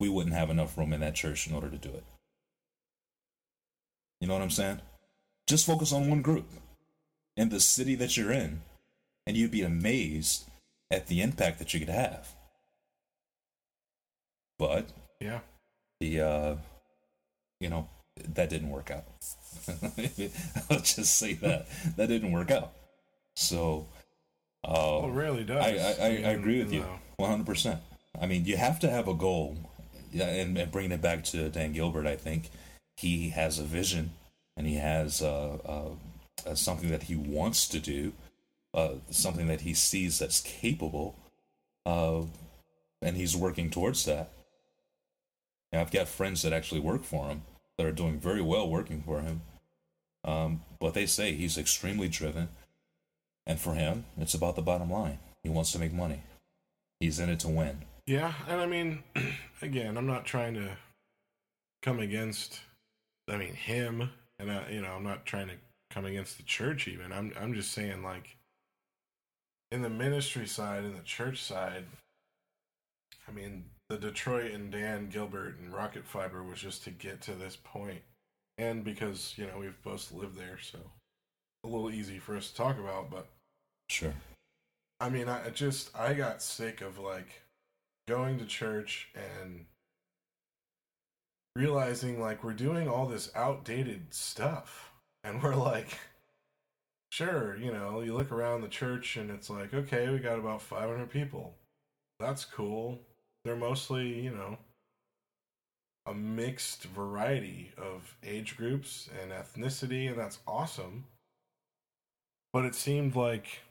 [0.00, 2.04] we wouldn't have enough room in that church in order to do it.
[4.20, 4.80] You know what I'm saying?
[5.46, 6.46] Just focus on one group
[7.36, 8.60] in the city that you're in,
[9.26, 10.48] and you'd be amazed
[10.90, 12.34] at the impact that you could have.
[14.58, 14.88] But
[15.20, 15.40] yeah,
[16.00, 16.54] the uh,
[17.60, 17.88] you know
[18.34, 19.04] that didn't work out.
[20.70, 22.72] I'll just say that that didn't work out.
[23.36, 23.86] So,
[24.64, 25.62] uh, well, it rarely does.
[25.62, 26.84] I, I, I, I agree with you,
[27.16, 27.80] one hundred percent.
[28.20, 29.56] I mean, you have to have a goal.
[30.12, 32.50] Yeah, and, and bringing it back to Dan Gilbert, I think
[32.96, 34.12] he has a vision
[34.56, 38.12] and he has uh, uh, uh, something that he wants to do,
[38.74, 41.14] uh, something that he sees that's capable,
[41.86, 42.22] uh,
[43.00, 44.30] and he's working towards that.
[45.70, 47.42] And I've got friends that actually work for him
[47.76, 49.42] that are doing very well working for him.
[50.24, 52.48] Um, but they say he's extremely driven,
[53.46, 55.18] and for him, it's about the bottom line.
[55.44, 56.22] He wants to make money.
[56.98, 57.82] He's in it to win.
[58.08, 59.02] Yeah, and I mean,
[59.62, 60.78] again, I'm not trying to
[61.82, 62.60] come against.
[63.28, 65.56] I mean, him, and I, you know, I'm not trying to
[65.90, 66.88] come against the church.
[66.88, 68.38] Even I'm, I'm just saying, like,
[69.70, 71.84] in the ministry side, in the church side,
[73.28, 77.32] I mean, the Detroit and Dan Gilbert and Rocket Fiber was just to get to
[77.32, 78.00] this point,
[78.56, 80.78] and because you know we've both lived there, so
[81.62, 83.10] a little easy for us to talk about.
[83.10, 83.26] But
[83.90, 84.14] Sure.
[84.98, 87.42] I mean, I just I got sick of like
[88.08, 89.66] going to church and
[91.54, 94.92] realizing like we're doing all this outdated stuff,
[95.22, 95.98] and we're like.
[97.10, 100.60] Sure, you know, you look around the church and it's like, okay, we got about
[100.60, 101.54] 500 people.
[102.20, 103.00] That's cool
[103.48, 104.58] they're mostly, you know,
[106.06, 111.06] a mixed variety of age groups and ethnicity, and that's awesome.
[112.52, 113.62] But it seemed like,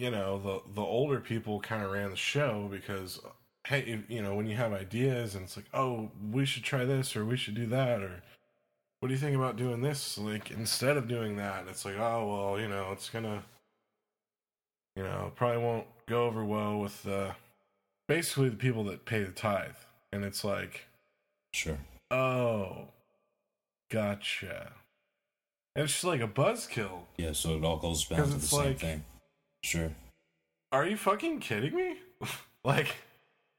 [0.00, 3.20] you know, the the older people kind of ran the show because,
[3.66, 7.16] hey, you know, when you have ideas and it's like, oh, we should try this
[7.16, 8.22] or we should do that or
[9.00, 10.18] what do you think about doing this?
[10.18, 13.42] Like instead of doing that, it's like, oh well, you know, it's gonna,
[14.96, 17.34] you know, probably won't go over well with the
[18.08, 19.76] basically the people that pay the tithe.
[20.12, 20.86] And it's like,
[21.54, 21.78] sure.
[22.10, 22.88] Oh,
[23.90, 24.72] gotcha.
[25.76, 27.02] And it's just like a buzzkill.
[27.16, 29.04] Yeah, so it all goes back to the same like, thing.
[29.62, 29.90] Sure.
[30.72, 31.98] Are you fucking kidding me?
[32.64, 32.96] like,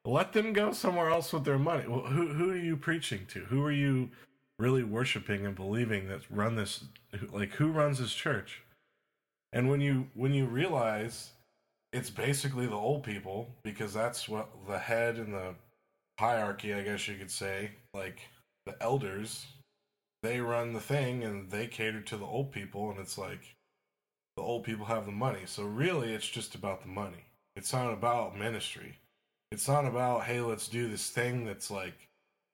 [0.05, 1.87] let them go somewhere else with their money.
[1.87, 3.41] Well, who who are you preaching to?
[3.45, 4.09] Who are you
[4.57, 6.85] really worshiping and believing that run this?
[7.31, 8.61] Like, who runs this church?
[9.53, 11.31] And when you when you realize
[11.91, 15.55] it's basically the old people because that's what the head and the
[16.19, 18.21] hierarchy, I guess you could say, like
[18.65, 19.45] the elders,
[20.23, 23.55] they run the thing and they cater to the old people, and it's like
[24.35, 25.41] the old people have the money.
[25.45, 27.25] So really, it's just about the money.
[27.55, 28.97] It's not about ministry.
[29.51, 32.07] It's not about hey, let's do this thing that's like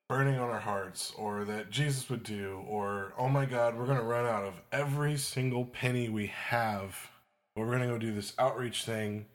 [0.09, 3.97] burning on our hearts or that Jesus would do or oh my god, we're going
[3.97, 7.09] to run out of every single penny we have
[7.55, 9.25] But we're gonna go do this outreach thing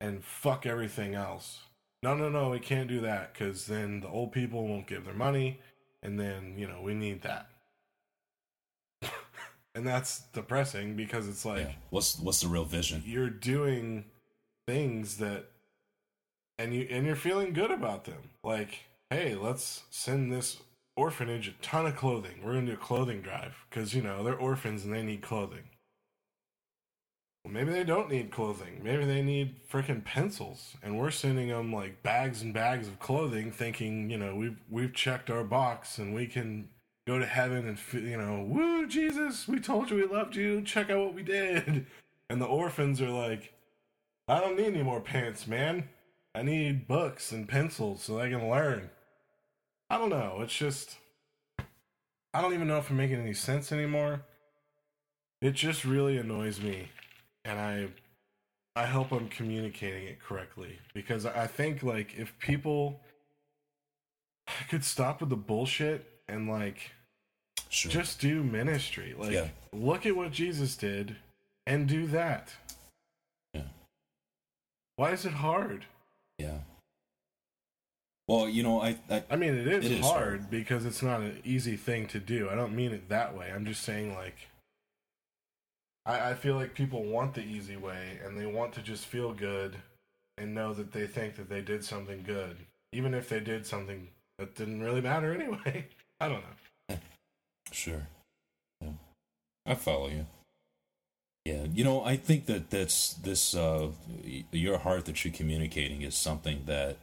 [0.00, 1.60] and fuck everything else.
[2.02, 5.14] No, no, no, we can't do that because then the old people won't give their
[5.14, 5.60] money,
[6.02, 7.49] and then you know we need that.
[9.74, 11.72] And that's depressing because it's like, yeah.
[11.90, 13.02] what's what's the real vision?
[13.06, 14.04] You're doing
[14.66, 15.46] things that,
[16.58, 18.30] and you and you're feeling good about them.
[18.42, 20.58] Like, hey, let's send this
[20.96, 22.40] orphanage a ton of clothing.
[22.44, 25.64] We're gonna do a clothing drive because you know they're orphans and they need clothing.
[27.44, 28.80] Well, maybe they don't need clothing.
[28.82, 33.52] Maybe they need freaking pencils, and we're sending them like bags and bags of clothing,
[33.52, 36.68] thinking you know we've we've checked our box and we can
[37.06, 40.62] go to heaven and you know, woo Jesus, we told you we loved you.
[40.62, 41.86] Check out what we did.
[42.30, 43.52] And the orphans are like,
[44.28, 45.88] I don't need any more pants, man.
[46.32, 48.90] I need books and pencils so I can learn.
[49.90, 50.38] I don't know.
[50.40, 50.96] It's just
[52.32, 54.22] I don't even know if I'm making any sense anymore.
[55.42, 56.90] It just really annoys me
[57.44, 57.88] and I
[58.76, 63.00] I hope I'm communicating it correctly because I think like if people
[64.68, 66.92] could stop with the bullshit and like
[67.68, 67.90] sure.
[67.90, 69.14] just do ministry.
[69.16, 69.48] Like yeah.
[69.72, 71.16] look at what Jesus did
[71.66, 72.52] and do that.
[73.54, 73.62] Yeah.
[74.96, 75.86] Why is it hard?
[76.38, 76.58] Yeah.
[78.28, 81.02] Well, you know, I I, I mean, it is, it is hard, hard because it's
[81.02, 82.48] not an easy thing to do.
[82.48, 83.50] I don't mean it that way.
[83.52, 84.48] I'm just saying like
[86.06, 89.32] I, I feel like people want the easy way and they want to just feel
[89.32, 89.76] good
[90.38, 92.56] and know that they think that they did something good,
[92.92, 94.08] even if they did something
[94.38, 95.86] that didn't really matter anyway.
[96.20, 96.96] I don't know.
[97.72, 98.06] Sure.
[98.80, 98.92] Yeah.
[99.66, 100.26] I follow you.
[101.44, 103.88] Yeah, you know, I think that that's this uh
[104.52, 106.98] your heart that you're communicating is something that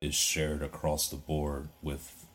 [0.00, 2.26] is shared across the board with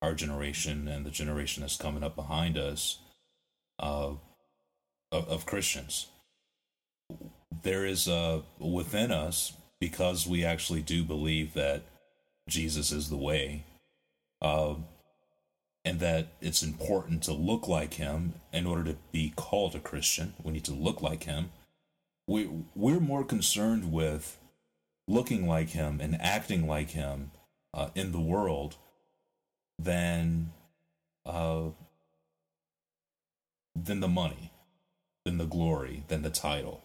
[0.00, 2.98] our generation and the generation that's coming up behind us.
[3.78, 4.14] Uh
[5.12, 6.06] of, of Christians.
[7.62, 11.82] There is a within us because we actually do believe that
[12.48, 13.64] Jesus is the way,
[14.40, 14.74] uh,
[15.90, 20.34] and that it's important to look like Him in order to be called a Christian.
[20.42, 21.50] We need to look like Him.
[22.26, 24.38] We we're more concerned with
[25.10, 27.32] looking like him and acting like him
[27.74, 28.76] uh, in the world
[29.78, 30.52] than
[31.26, 31.70] uh,
[33.74, 34.52] than the money,
[35.24, 36.82] than the glory, than the title.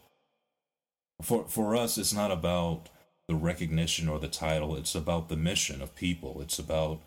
[1.21, 2.89] For for us, it's not about
[3.27, 4.75] the recognition or the title.
[4.75, 6.41] It's about the mission of people.
[6.41, 7.01] It's about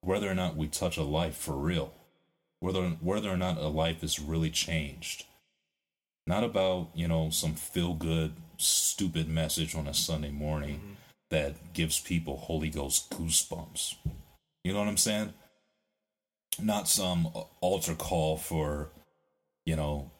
[0.00, 1.92] whether or not we touch a life for real,
[2.60, 5.24] whether whether or not a life is really changed.
[6.26, 10.92] Not about you know some feel good stupid message on a Sunday morning mm-hmm.
[11.30, 13.96] that gives people Holy Ghost goosebumps.
[14.64, 15.32] You know what I'm saying?
[16.60, 17.28] Not some
[17.60, 18.90] altar call for,
[19.64, 20.10] you know,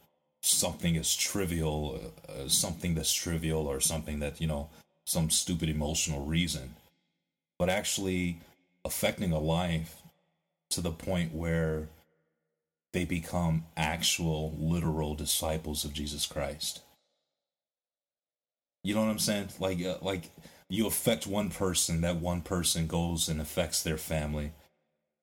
[0.41, 4.69] something as trivial, uh, something that's trivial or something that, you know,
[5.05, 6.75] some stupid emotional reason,
[7.59, 8.39] but actually
[8.83, 10.01] affecting a life
[10.71, 11.89] to the point where
[12.93, 16.81] they become actual, literal disciples of Jesus Christ.
[18.83, 19.49] You know what I'm saying?
[19.59, 20.29] Like, uh, like
[20.69, 24.53] you affect one person, that one person goes and affects their family,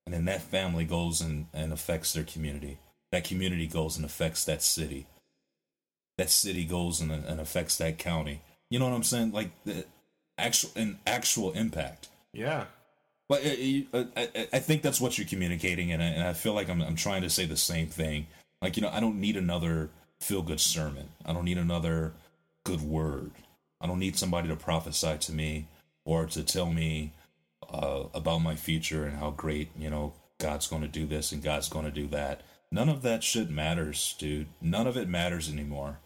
[0.07, 2.79] and then that family goes and, and affects their community.
[3.13, 5.07] That community goes and affects that city.
[6.19, 8.43] That city goes and, and affects that county.
[8.71, 9.33] You know what I'm saying?
[9.33, 9.85] Like the
[10.37, 12.09] actual an actual impact.
[12.33, 12.67] Yeah.
[13.29, 16.55] But uh, uh, I, I think that's what you're communicating, and I, and I feel
[16.55, 18.27] like I'm I'm trying to say the same thing.
[18.63, 21.11] Like you know, I don't need another feel good sermon.
[21.25, 22.13] I don't need another
[22.65, 23.33] good word.
[23.81, 25.69] I don't need somebody to prophesy to me
[26.05, 27.13] or to tell me
[27.71, 31.43] uh, about my future and how great you know God's going to do this and
[31.43, 32.43] God's going to do that.
[32.71, 34.47] None of that shit matters, dude.
[34.61, 36.01] None of it matters anymore.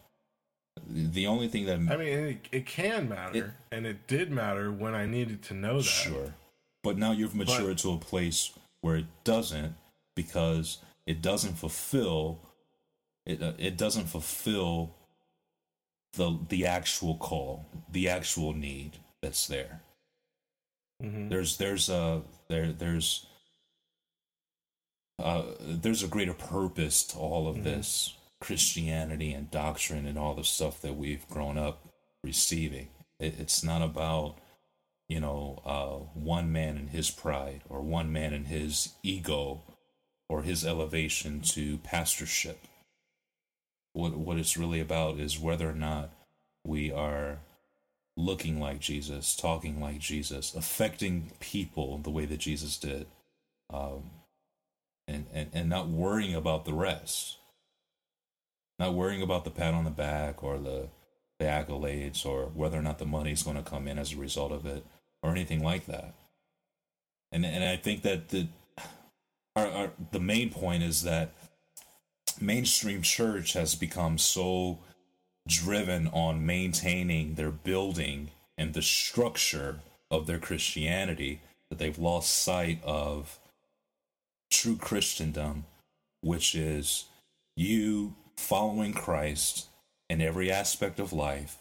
[0.87, 4.71] The only thing that I mean, it, it can matter, it, and it did matter
[4.71, 5.83] when I needed to know that.
[5.83, 6.33] Sure,
[6.83, 9.75] but now you've matured but, to a place where it doesn't
[10.15, 12.39] because it doesn't fulfill
[13.25, 13.41] it.
[13.41, 14.95] Uh, it doesn't fulfill
[16.13, 19.81] the the actual call, the actual need that's there.
[21.01, 21.29] Mm-hmm.
[21.29, 23.25] There's there's a there there's
[25.19, 27.65] uh, there's a greater purpose to all of mm-hmm.
[27.65, 31.87] this Christianity and doctrine and all the stuff that we've grown up
[32.23, 32.89] receiving.
[33.19, 34.37] It, it's not about
[35.13, 39.61] you know uh, one man and his pride or one man and his ego
[40.27, 42.57] or his elevation to pastorship.
[43.93, 46.09] What what it's really about is whether or not
[46.65, 47.37] we are
[48.17, 53.05] looking like Jesus, talking like Jesus, affecting people the way that Jesus did,
[53.71, 54.09] um,
[55.07, 57.37] and, and and not worrying about the rest,
[58.79, 60.87] not worrying about the pat on the back or the
[61.37, 64.51] the accolades or whether or not the money's going to come in as a result
[64.51, 64.83] of it
[65.23, 66.13] or anything like that.
[67.31, 68.47] And and I think that the
[69.55, 71.31] our, our the main point is that
[72.39, 74.79] mainstream church has become so
[75.47, 79.79] driven on maintaining their building and the structure
[80.11, 83.39] of their Christianity that they've lost sight of
[84.51, 85.65] true Christendom,
[86.21, 87.05] which is
[87.55, 89.67] you following Christ
[90.09, 91.57] in every aspect of life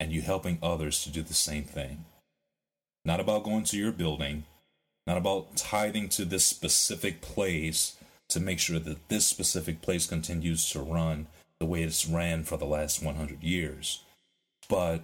[0.00, 2.04] and you helping others to do the same thing.
[3.04, 4.44] Not about going to your building,
[5.06, 7.96] not about tithing to this specific place
[8.28, 11.26] to make sure that this specific place continues to run
[11.60, 14.02] the way it's ran for the last 100 years.
[14.68, 15.02] But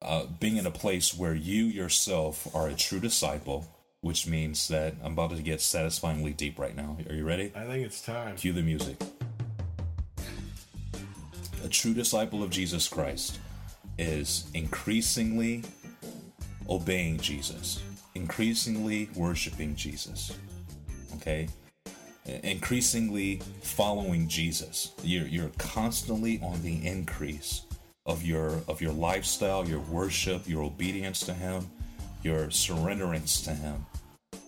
[0.00, 3.68] uh, being in a place where you yourself are a true disciple,
[4.00, 6.96] which means that I'm about to get satisfyingly deep right now.
[7.08, 7.52] Are you ready?
[7.54, 8.36] I think it's time.
[8.36, 8.96] Cue the music.
[11.62, 13.38] A true disciple of Jesus Christ
[13.98, 15.62] is increasingly
[16.68, 17.82] obeying Jesus,
[18.14, 20.36] increasingly worshiping Jesus.
[21.16, 21.48] Okay?
[22.24, 24.92] increasingly following Jesus.
[25.02, 27.62] You're you're constantly on the increase
[28.06, 31.68] of your of your lifestyle, your worship, your obedience to him,
[32.22, 33.86] your surrenderance to him.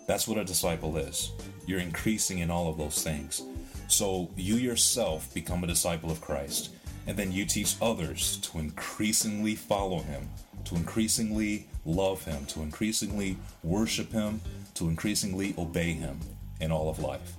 [0.06, 1.32] That's what a disciple is.
[1.66, 3.42] You're increasing in all of those things.
[3.88, 6.70] So you yourself become a disciple of Christ,
[7.06, 10.28] and then you teach others to increasingly follow him,
[10.64, 14.40] to increasingly love him, to increasingly worship him,
[14.74, 16.18] to increasingly obey him
[16.60, 17.34] in all of life.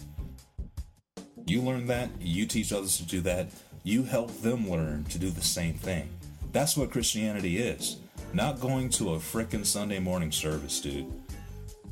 [1.46, 3.50] You learn that, you teach others to do that,
[3.84, 6.10] you help them learn to do the same thing.
[6.52, 7.98] That's what Christianity is.
[8.34, 11.12] Not going to a frickin' Sunday morning service, dude.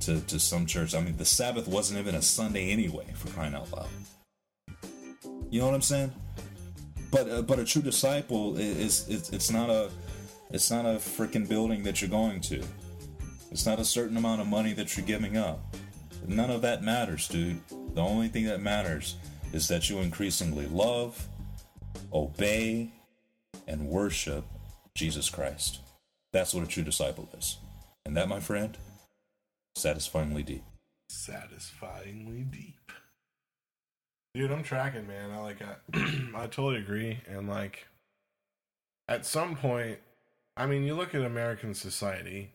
[0.01, 0.95] To, to some church.
[0.95, 3.87] I mean, the Sabbath wasn't even a Sunday anyway, for crying out loud.
[5.49, 6.11] You know what I'm saying?
[7.09, 9.91] But uh, but a true disciple is, is it's not a
[10.53, 12.63] it's not a freaking building that you're going to.
[13.51, 15.75] It's not a certain amount of money that you're giving up.
[16.27, 17.59] None of that matters, dude.
[17.95, 19.17] The only thing that matters
[19.51, 21.27] is that you increasingly love,
[22.13, 22.91] obey,
[23.67, 24.45] and worship
[24.93, 25.79] Jesus Christ.
[26.31, 27.57] That's what a true disciple is.
[28.05, 28.77] And that, my friend,
[29.75, 30.63] satisfyingly deep.
[31.09, 32.91] Satisfyingly deep.
[34.35, 35.31] Dude, I'm tracking, man.
[35.31, 35.75] I like I,
[36.35, 37.19] I totally agree.
[37.27, 37.87] And like
[39.07, 39.99] at some point,
[40.55, 42.51] I mean, you look at American society,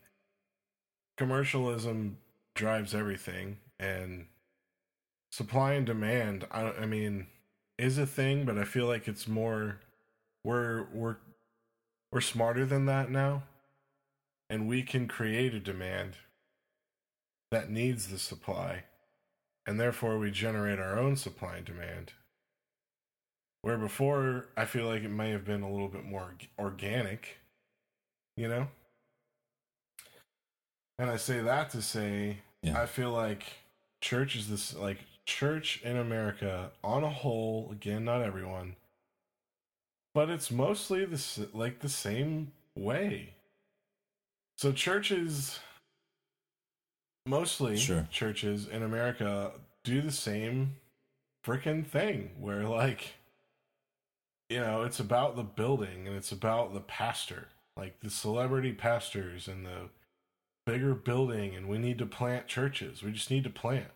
[1.17, 2.19] commercialism
[2.55, 4.27] drives everything and
[5.31, 7.27] supply and demand, I I mean,
[7.79, 9.81] is a thing, but I feel like it's more
[10.45, 11.17] we're we're
[12.13, 13.45] we're smarter than that now.
[14.51, 16.17] And we can create a demand
[17.51, 18.85] that needs the supply
[19.69, 22.15] and therefore we generate our own supply and demand.
[23.61, 27.37] Where before, I feel like it may have been a little bit more organic,
[28.39, 28.69] you know?
[30.99, 32.81] And I say that to say, yeah.
[32.81, 33.45] I feel like
[34.01, 38.77] church is this, like, church in America on a whole, again, not everyone,
[40.15, 43.35] but it's mostly this, like, the same way.
[44.57, 45.59] So churches
[47.27, 48.09] mostly sure.
[48.11, 49.53] churches in America
[49.85, 50.77] do the same
[51.45, 53.15] freaking thing where like
[54.49, 57.49] you know, it's about the building and it's about the pastor,
[57.79, 59.89] like the celebrity pastors and the
[60.67, 63.03] bigger building and we need to plant churches.
[63.03, 63.91] We just need to plant.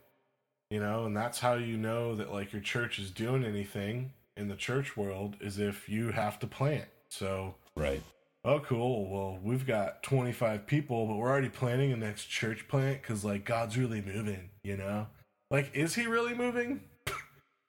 [0.71, 4.49] You know, and that's how you know that like your church is doing anything in
[4.49, 6.89] the church world is if you have to plant.
[7.11, 8.03] So Right
[8.45, 13.01] oh cool well we've got 25 people but we're already planning a next church plant
[13.01, 15.07] because like god's really moving you know
[15.51, 16.81] like is he really moving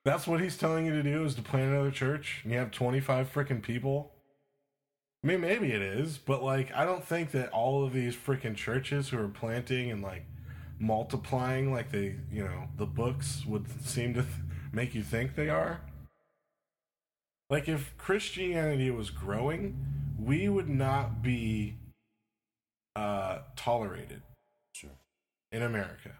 [0.06, 2.72] that's what he's telling you to do is to plant another church and you have
[2.72, 4.13] 25 freaking people
[5.24, 8.56] i mean maybe it is but like i don't think that all of these freaking
[8.56, 10.26] churches who are planting and like
[10.80, 14.34] multiplying like they you know the books would seem to th-
[14.72, 15.82] make you think they are
[17.50, 19.78] like if christianity was growing
[20.20, 21.76] we would not be
[22.96, 24.22] uh, tolerated
[24.74, 24.98] sure.
[25.52, 26.12] in America.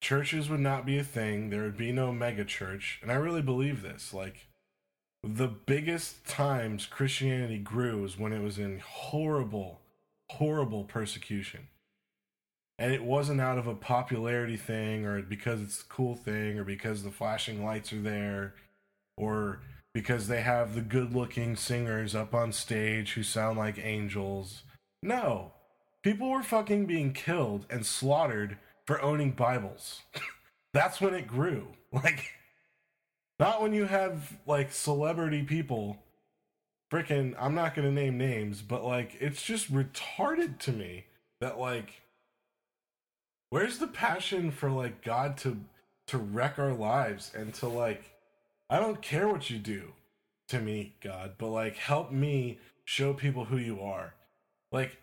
[0.00, 1.50] Churches would not be a thing.
[1.50, 3.00] There would be no mega church.
[3.02, 4.12] And I really believe this.
[4.12, 4.45] Like,
[5.26, 9.80] the biggest times Christianity grew was when it was in horrible,
[10.30, 11.68] horrible persecution.
[12.78, 16.64] And it wasn't out of a popularity thing or because it's a cool thing or
[16.64, 18.54] because the flashing lights are there
[19.16, 19.60] or
[19.94, 24.62] because they have the good looking singers up on stage who sound like angels.
[25.02, 25.52] No.
[26.02, 30.02] People were fucking being killed and slaughtered for owning Bibles.
[30.74, 31.68] That's when it grew.
[31.92, 32.34] Like,
[33.38, 35.98] not when you have, like, celebrity people.
[36.90, 41.06] Freaking, I'm not gonna name names, but, like, it's just retarded to me
[41.40, 42.02] that, like,
[43.50, 45.58] where's the passion for, like, God to
[46.06, 48.12] to wreck our lives and to like
[48.68, 49.92] I don't care what you do
[50.48, 54.14] to me, God, but like help me show people who you are.
[54.72, 54.98] Like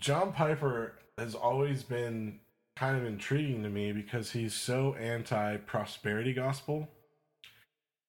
[0.00, 2.40] John Piper has always been
[2.76, 6.88] kind of intriguing to me because he's so anti prosperity gospel.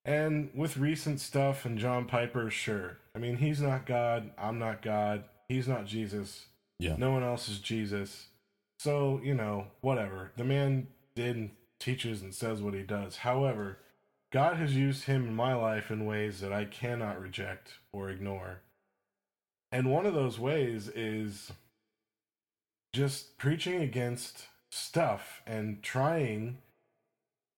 [0.06, 2.98] And with recent stuff and John Piper, sure.
[3.16, 4.32] I mean, he's not God.
[4.38, 5.24] I'm not God.
[5.48, 6.46] He's not Jesus.
[6.80, 6.96] Yeah.
[6.98, 8.28] No one else is Jesus.
[8.80, 10.32] So, you know, whatever.
[10.36, 13.18] The man did and teaches and says what he does.
[13.18, 13.78] However,
[14.32, 18.62] God has used him in my life in ways that I cannot reject or ignore.
[19.72, 21.52] And one of those ways is
[22.94, 26.58] just preaching against stuff and trying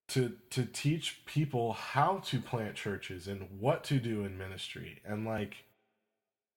[0.08, 5.24] to to teach people how to plant churches and what to do in ministry and
[5.24, 5.64] like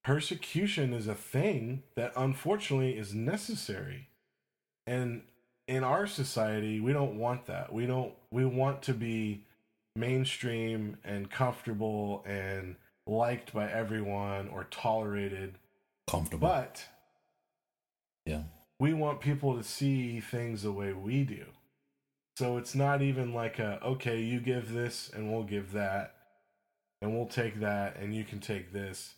[0.03, 4.07] persecution is a thing that unfortunately is necessary
[4.85, 5.23] and
[5.67, 9.43] in our society we don't want that we don't we want to be
[9.95, 12.75] mainstream and comfortable and
[13.05, 15.55] liked by everyone or tolerated.
[16.07, 16.47] Comfortable.
[16.47, 16.85] But
[18.25, 18.43] yeah.
[18.79, 21.45] We want people to see things the way we do.
[22.39, 26.15] So it's not even like a okay, you give this and we'll give that
[27.01, 29.15] and we'll take that and you can take this.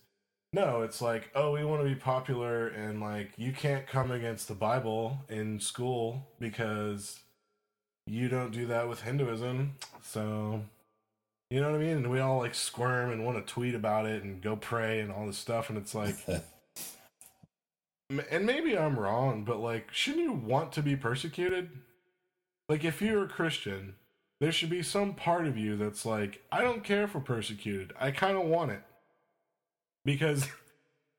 [0.53, 4.47] No, it's like, oh, we want to be popular and like you can't come against
[4.47, 7.19] the Bible in school because
[8.07, 9.75] you don't do that with Hinduism.
[10.01, 10.63] So,
[11.51, 11.97] you know what I mean?
[11.97, 15.11] And we all like squirm and want to tweet about it and go pray and
[15.11, 15.69] all this stuff.
[15.69, 16.15] And it's like,
[18.31, 21.69] and maybe I'm wrong, but like, shouldn't you want to be persecuted?
[22.71, 23.95] Like, if you're a Christian,
[24.39, 27.93] there should be some part of you that's like, I don't care if we're persecuted.
[27.99, 28.81] I kind of want it.
[30.05, 30.47] Because,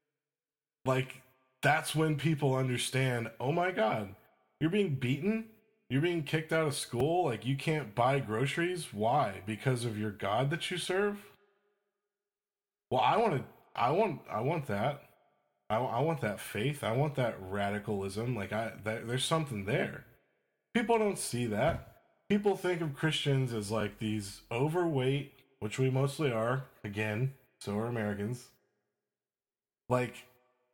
[0.84, 1.22] like,
[1.60, 4.14] that's when people understand, oh my God,
[4.60, 5.46] you're being beaten
[5.92, 7.26] you're being kicked out of school.
[7.26, 8.94] Like you can't buy groceries.
[8.94, 9.42] Why?
[9.44, 11.18] Because of your God that you serve.
[12.88, 13.44] Well, I want to.
[13.76, 14.22] I want.
[14.30, 15.02] I want that.
[15.68, 16.82] I, I want that faith.
[16.82, 18.34] I want that radicalism.
[18.34, 20.06] Like I, that, there's something there.
[20.74, 21.96] People don't see that.
[22.28, 26.64] People think of Christians as like these overweight, which we mostly are.
[26.82, 28.48] Again, so are Americans.
[29.88, 30.24] Like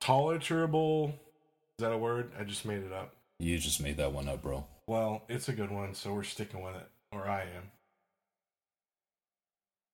[0.01, 1.09] tolerable.
[1.79, 2.31] Is that a word?
[2.39, 3.15] I just made it up.
[3.41, 4.67] You just made that one up, bro.
[4.87, 7.71] Well, it's a good one, so we're sticking with it, or I am.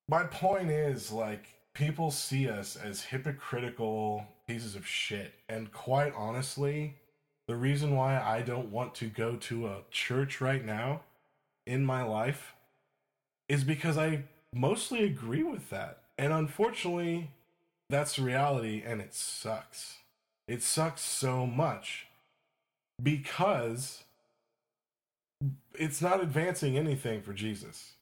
[0.09, 5.34] My point is, like, people see us as hypocritical pieces of shit.
[5.48, 6.96] And quite honestly,
[7.47, 11.03] the reason why I don't want to go to a church right now
[11.66, 12.55] in my life
[13.49, 14.24] is because I
[14.55, 15.99] mostly agree with that.
[16.16, 17.30] And unfortunately,
[17.90, 19.99] that's reality and it sucks.
[20.49, 22.07] It sucks so much
[23.03, 24.05] because
[25.74, 27.92] it's not advancing anything for Jesus.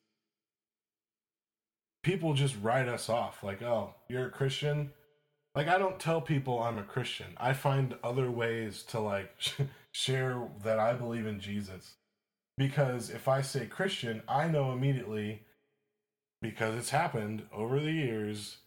[2.02, 4.90] People just write us off like, oh, you're a Christian.
[5.54, 7.34] Like, I don't tell people I'm a Christian.
[7.36, 9.30] I find other ways to like
[9.92, 11.94] share that I believe in Jesus.
[12.56, 15.42] Because if I say Christian, I know immediately,
[16.40, 18.58] because it's happened over the years,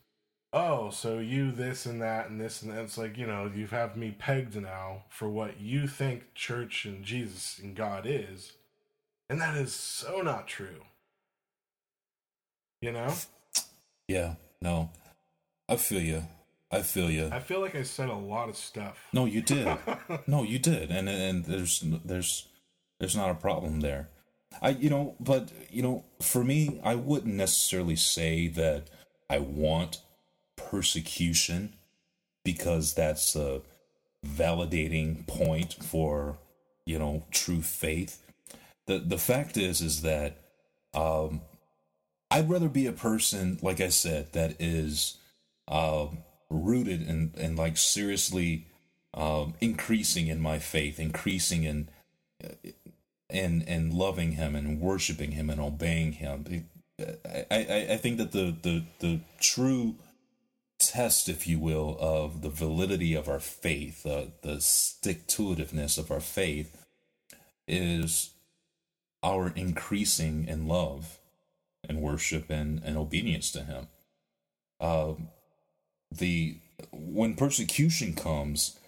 [0.54, 2.84] oh, so you this and that and this and that.
[2.84, 7.04] It's like, you know, you have me pegged now for what you think church and
[7.04, 8.54] Jesus and God is.
[9.30, 10.84] And that is so not true.
[12.82, 13.14] You know?
[14.08, 14.92] Yeah, no.
[15.68, 16.24] I feel you.
[16.76, 17.30] I feel you.
[17.32, 19.08] I feel like I said a lot of stuff.
[19.14, 19.78] No, you did.
[20.28, 20.92] no, you did.
[20.92, 22.48] And and there's there's
[23.00, 24.10] there's not a problem there.
[24.62, 28.90] I you know, but you know, for me, I wouldn't necessarily say that
[29.30, 30.02] I want
[30.56, 31.74] persecution
[32.44, 33.62] because that's a
[34.26, 36.38] validating point for
[36.86, 38.24] you know true faith
[38.88, 40.38] the the fact is is that
[40.94, 41.42] um
[42.32, 45.18] i'd rather be a person like i said that is
[45.68, 46.20] um
[46.50, 48.68] rooted and and like seriously
[49.14, 51.90] um increasing in my faith increasing in
[53.30, 56.46] and and loving him and worshiping him and obeying him
[57.00, 59.96] I, I, I think that the, the the true
[60.80, 65.98] test, if you will, of the validity of our faith, uh, the stick to itiveness
[65.98, 66.86] of our faith,
[67.68, 68.32] is
[69.24, 71.20] our increasing in love
[71.88, 73.88] and worship and, and obedience to Him.
[74.80, 75.14] Uh,
[76.12, 76.58] the
[76.92, 78.80] when persecution comes,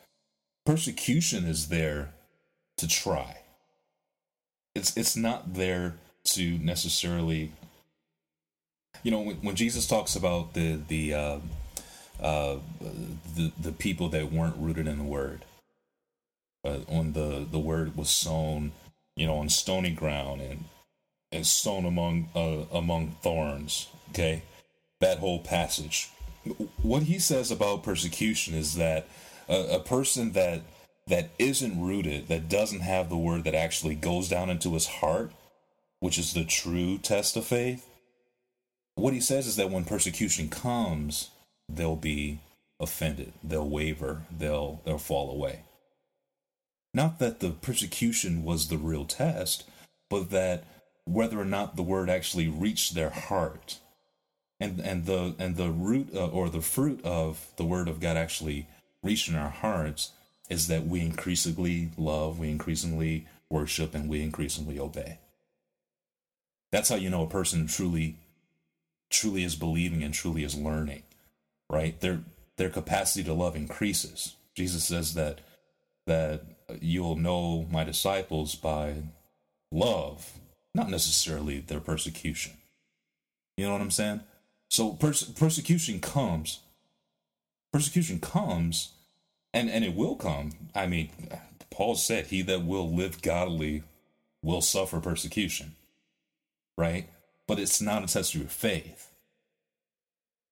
[0.65, 2.13] persecution is there
[2.77, 3.37] to try.
[4.75, 5.95] It's it's not there
[6.25, 7.51] to necessarily.
[9.03, 11.39] You know, when, when Jesus talks about the the uh,
[12.21, 12.57] uh,
[13.35, 15.45] the the people that weren't rooted in the word.
[16.63, 18.71] But when the the word was sown,
[19.15, 20.65] you know, on stony ground and
[21.31, 23.87] and sown among uh, among thorns.
[24.09, 24.43] Okay,
[24.99, 26.09] that whole passage.
[26.81, 29.07] What he says about persecution is that
[29.47, 30.61] a, a person that
[31.07, 35.31] that isn't rooted, that doesn't have the word that actually goes down into his heart,
[36.01, 37.89] which is the true test of faith.
[38.95, 41.29] What he says is that when persecution comes,
[41.69, 42.39] they'll be
[42.79, 45.61] offended, they'll waver, they'll they'll fall away.
[46.93, 49.65] Not that the persecution was the real test,
[50.09, 50.65] but that
[51.05, 53.79] whether or not the word actually reached their heart,
[54.59, 58.17] and and the and the root uh, or the fruit of the word of God
[58.17, 58.67] actually
[59.03, 60.11] reaching our hearts
[60.49, 65.19] is that we increasingly love, we increasingly worship, and we increasingly obey.
[66.71, 68.15] That's how you know a person truly,
[69.09, 71.03] truly is believing and truly is learning
[71.69, 71.99] right?
[71.99, 72.21] Their
[72.57, 74.35] their capacity to love increases.
[74.55, 75.39] Jesus says that
[76.05, 76.43] that
[76.81, 78.95] you'll know my disciples by
[79.71, 80.33] love,
[80.73, 82.53] not necessarily their persecution.
[83.57, 84.21] You know what I'm saying?
[84.69, 86.59] So pers- persecution comes.
[87.71, 88.93] Persecution comes,
[89.53, 90.51] and and it will come.
[90.73, 91.09] I mean,
[91.69, 93.83] Paul said, "He that will live godly
[94.41, 95.75] will suffer persecution."
[96.77, 97.09] Right?
[97.47, 99.07] But it's not a test of your faith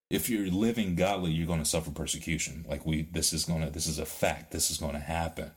[0.10, 2.66] if you're living godly, you're going to suffer persecution.
[2.68, 4.52] Like we, this is to, this is a fact.
[4.52, 5.52] This is going to happen.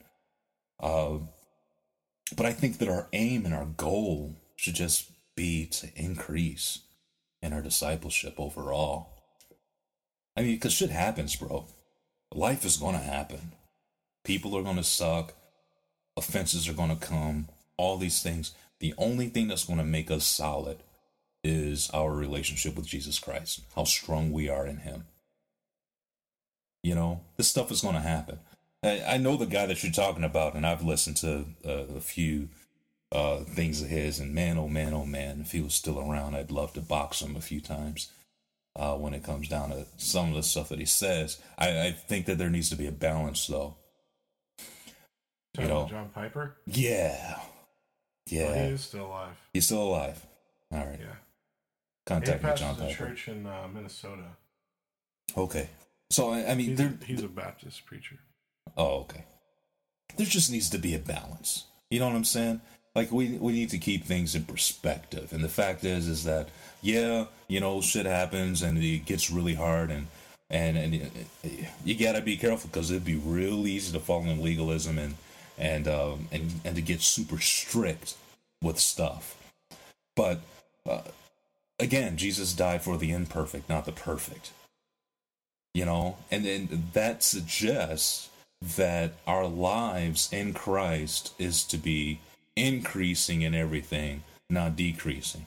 [0.80, 1.18] Uh,
[2.36, 6.80] but I think that our aim and our goal should just be to increase
[7.42, 9.10] in our discipleship overall.
[10.36, 11.66] I mean, because shit happens, bro.
[12.34, 13.52] Life is going to happen.
[14.24, 15.34] People are going to suck.
[16.16, 17.48] Offenses are going to come.
[17.76, 18.52] All these things.
[18.80, 20.78] The only thing that's going to make us solid
[21.42, 25.04] is our relationship with Jesus Christ, how strong we are in Him.
[26.82, 28.38] You know, this stuff is going to happen.
[28.82, 32.00] I, I, know the guy that you're talking about, and I've listened to uh, a
[32.00, 32.48] few
[33.12, 36.34] uh, things of his, and man, oh man, oh man, if he was still around,
[36.34, 38.10] I'd love to box him a few times.
[38.78, 41.38] uh, when it comes down to some of the stuff that he says.
[41.58, 43.74] I, I think that there needs to be a balance, though.
[45.58, 46.56] You know, John Piper.
[46.66, 47.40] Yeah,
[48.28, 48.66] yeah.
[48.66, 49.34] he is still alive.
[49.52, 50.24] He's still alive.
[50.70, 51.00] All right.
[51.00, 51.16] Yeah.
[52.06, 52.94] Contact me, John the Piper.
[52.94, 54.22] church in uh, Minnesota.
[55.36, 55.68] Okay.
[56.10, 56.98] So I, I mean, he's, there.
[57.04, 58.20] He's a Baptist preacher.
[58.76, 59.24] Oh, okay.
[60.16, 61.64] There just needs to be a balance.
[61.90, 62.60] You know what I'm saying?
[62.94, 65.32] Like we we need to keep things in perspective.
[65.32, 66.48] And the fact is, is that
[66.82, 70.06] yeah, you know, shit happens and it gets really hard and
[70.50, 71.16] and and
[71.84, 75.14] you gotta be careful because it'd be real easy to fall in legalism and
[75.58, 78.14] and um and and to get super strict
[78.62, 79.36] with stuff.
[80.16, 80.40] But
[80.88, 81.02] uh,
[81.78, 84.50] again, Jesus died for the imperfect, not the perfect.
[85.74, 92.20] You know, and then that suggests that our lives in Christ is to be
[92.58, 95.46] increasing in everything, not decreasing.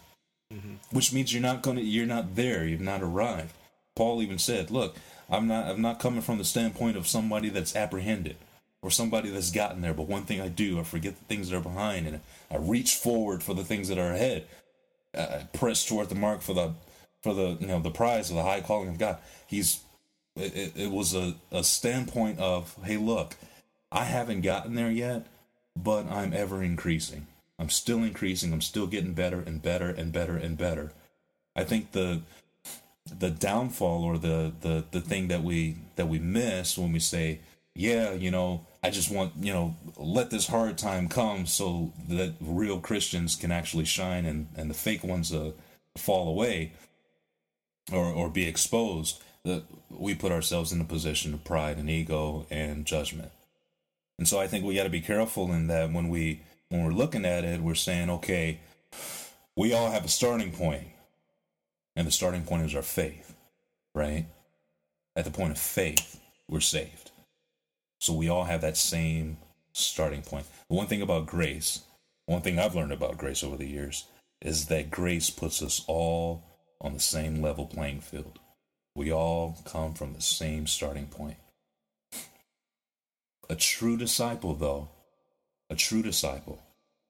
[0.53, 0.75] Mm-hmm.
[0.91, 3.53] Which means you're not gonna you're not there, you've not arrived.
[3.95, 4.95] Paul even said, Look,
[5.29, 8.35] I'm not I'm not coming from the standpoint of somebody that's apprehended
[8.81, 11.57] or somebody that's gotten there, but one thing I do, I forget the things that
[11.57, 12.19] are behind and
[12.49, 14.45] I reach forward for the things that are ahead.
[15.17, 16.73] I press toward the mark for the
[17.21, 19.17] for the you know the prize of the high calling of God.
[19.47, 19.81] He's
[20.35, 23.35] it, it was a, a standpoint of hey look
[23.91, 25.25] i haven't gotten there yet
[25.75, 27.27] but i'm ever increasing.
[27.59, 28.53] I'm still increasing.
[28.53, 30.93] I'm still getting better and better and better and better.
[31.55, 32.21] I think the
[33.05, 37.39] the downfall or the the the thing that we that we miss when we say
[37.73, 42.33] yeah you know i just want you know let this hard time come so that
[42.39, 45.51] real christians can actually shine and and the fake ones uh,
[45.97, 46.71] fall away
[47.91, 52.45] or or be exposed that we put ourselves in a position of pride and ego
[52.49, 53.31] and judgment.
[54.21, 56.91] And so I think we got to be careful in that when we when we're
[56.91, 58.59] looking at it, we're saying, okay,
[59.57, 60.85] we all have a starting point,
[61.95, 63.33] and the starting point is our faith,
[63.95, 64.27] right?
[65.15, 67.09] At the point of faith, we're saved.
[67.99, 69.37] So we all have that same
[69.73, 70.45] starting point.
[70.69, 71.81] The one thing about grace,
[72.27, 74.05] one thing I've learned about grace over the years,
[74.39, 76.43] is that grace puts us all
[76.79, 78.37] on the same level playing field.
[78.95, 81.37] We all come from the same starting point.
[83.51, 84.87] A true disciple, though,
[85.69, 86.63] a true disciple,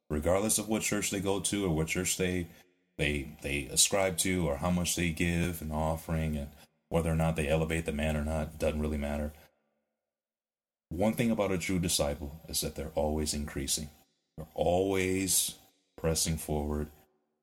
[0.10, 2.48] regardless of what church they go to or what church they
[2.98, 6.48] they they ascribe to or how much they give an offering and
[6.90, 9.34] whether or not they elevate the man or not doesn't really matter.
[10.90, 13.90] One thing about a true disciple is that they're always increasing.
[14.36, 15.54] They're always
[15.96, 16.88] pressing forward,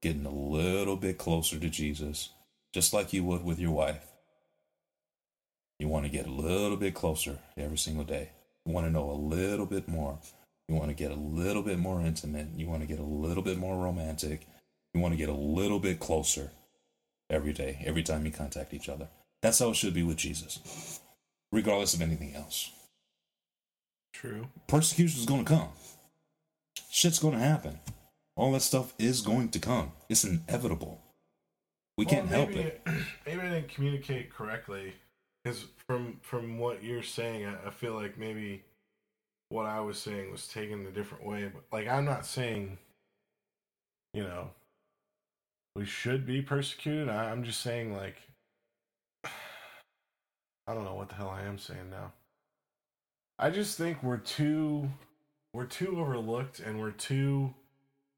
[0.02, 2.30] getting a little bit closer to Jesus,
[2.72, 4.04] just like you would with your wife.
[5.78, 8.30] You want to get a little bit closer every single day.
[8.68, 10.18] You want to know a little bit more.
[10.68, 12.48] You want to get a little bit more intimate.
[12.54, 14.46] You want to get a little bit more romantic.
[14.92, 16.50] You want to get a little bit closer
[17.30, 19.08] every day, every time you contact each other.
[19.40, 21.00] That's how it should be with Jesus,
[21.50, 22.70] regardless of anything else.
[24.12, 24.48] True.
[24.66, 25.68] Persecution is going to come.
[26.90, 27.78] Shit's going to happen.
[28.36, 29.92] All that stuff is going to come.
[30.10, 31.00] It's inevitable.
[31.96, 32.82] We well, can't help it.
[33.26, 34.92] Maybe I didn't communicate correctly
[35.48, 38.64] because from from what you're saying, I, I feel like maybe
[39.48, 41.50] what I was saying was taken a different way.
[41.52, 42.78] But like, I'm not saying,
[44.12, 44.50] you know,
[45.74, 47.08] we should be persecuted.
[47.08, 48.16] I, I'm just saying, like,
[49.24, 52.12] I don't know what the hell I am saying now.
[53.38, 54.90] I just think we're too
[55.54, 57.54] we're too overlooked and we're too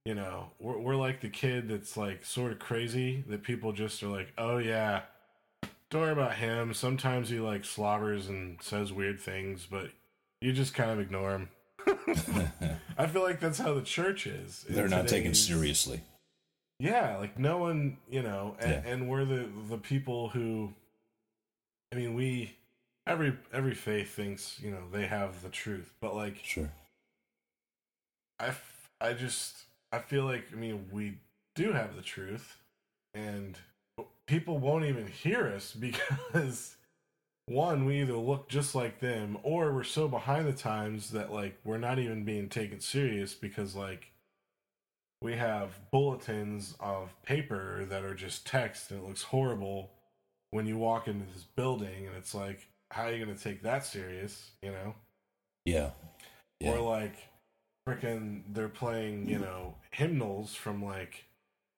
[0.05, 4.03] you know we're, we're like the kid that's like sort of crazy that people just
[4.03, 5.03] are like oh yeah
[5.91, 6.73] don't worry about him.
[6.73, 9.91] Sometimes he like slobbers and says weird things, but
[10.41, 11.49] you just kind of ignore him.
[12.99, 14.65] I feel like that's how the church is.
[14.69, 16.03] They're not taken seriously.
[16.79, 18.91] Yeah, like no one, you know, and, yeah.
[18.91, 20.73] and we're the the people who.
[21.93, 22.57] I mean, we
[23.07, 26.71] every every faith thinks you know they have the truth, but like sure.
[28.39, 28.53] I
[29.01, 29.57] I just
[29.93, 31.19] I feel like I mean we
[31.55, 32.57] do have the truth,
[33.13, 33.59] and
[34.31, 36.77] people won't even hear us because
[37.47, 41.59] one, we either look just like them or we're so behind the times that like
[41.65, 44.13] we're not even being taken serious because like
[45.21, 49.91] we have bulletins of paper that are just text and it looks horrible
[50.53, 53.63] when you walk into this building and it's like how are you going to take
[53.63, 54.95] that serious you know
[55.67, 55.91] yeah,
[56.61, 56.71] yeah.
[56.71, 57.17] or like
[57.87, 61.25] freaking they're playing you know hymnals from like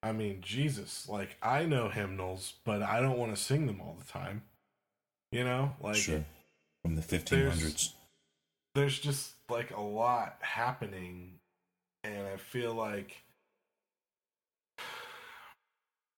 [0.03, 3.97] I mean, Jesus, like I know hymnals, but I don't want to sing them all
[3.99, 4.43] the time.
[5.31, 6.25] You know, like sure.
[6.83, 7.61] from the 1500s.
[7.61, 7.95] There's,
[8.75, 11.39] there's just like a lot happening
[12.05, 13.23] and I feel like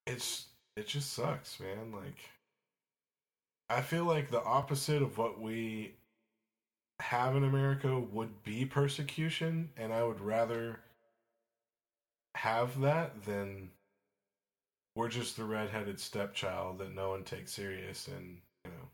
[0.06, 0.47] it's
[0.77, 1.93] it just sucks, man.
[1.93, 2.19] Like
[3.70, 5.94] I feel like the opposite of what we
[7.01, 10.81] have in America would be persecution, and I would rather
[12.35, 13.70] have that then
[14.97, 18.89] we're just the redheaded stepchild that no one takes serious and you know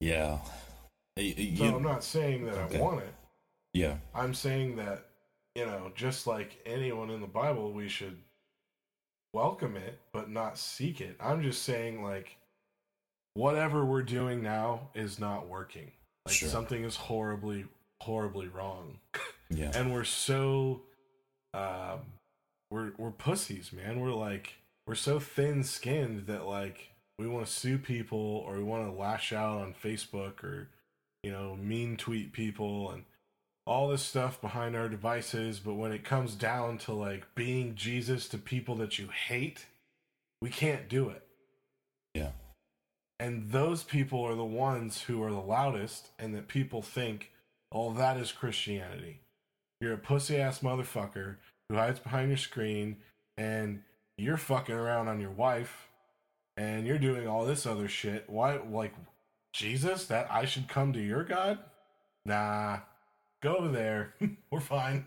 [0.00, 0.38] Yeah.
[1.16, 2.78] Y- y- so i'm not saying that Okay.
[2.78, 3.14] i want it
[3.72, 3.96] yeah.
[4.14, 5.06] i'm saying that
[5.54, 8.18] you know just like anyone in the bible we should
[9.32, 12.36] welcome it but not seek it i'm just saying like
[13.34, 15.90] whatever we're doing now is not working
[16.26, 16.48] like Sure.
[16.48, 17.64] something is horribly
[18.00, 18.98] horribly wrong
[19.50, 19.70] Yeah.
[19.74, 20.82] and we're so
[21.54, 22.00] um
[22.70, 24.00] we're we're pussies man.
[24.00, 24.54] We're like
[24.86, 29.00] we're so thin skinned that like we want to sue people or we want to
[29.00, 30.68] lash out on facebook or
[31.22, 33.04] you know mean tweet people and
[33.66, 35.58] all this stuff behind our devices.
[35.60, 39.66] But when it comes down to like being jesus to people that you hate
[40.42, 41.22] we can't do it.
[42.14, 42.30] Yeah.
[43.18, 47.32] and those people are the ones who are the loudest and that people think
[47.72, 49.20] oh that is christianity
[49.84, 51.36] you're a pussy ass motherfucker
[51.68, 52.96] who hides behind your screen
[53.36, 53.82] and
[54.16, 55.88] you're fucking around on your wife
[56.56, 58.28] and you're doing all this other shit.
[58.28, 58.94] Why like
[59.52, 61.58] jesus that i should come to your god?
[62.26, 62.78] Nah.
[63.42, 64.14] Go over there.
[64.50, 65.04] We're fine.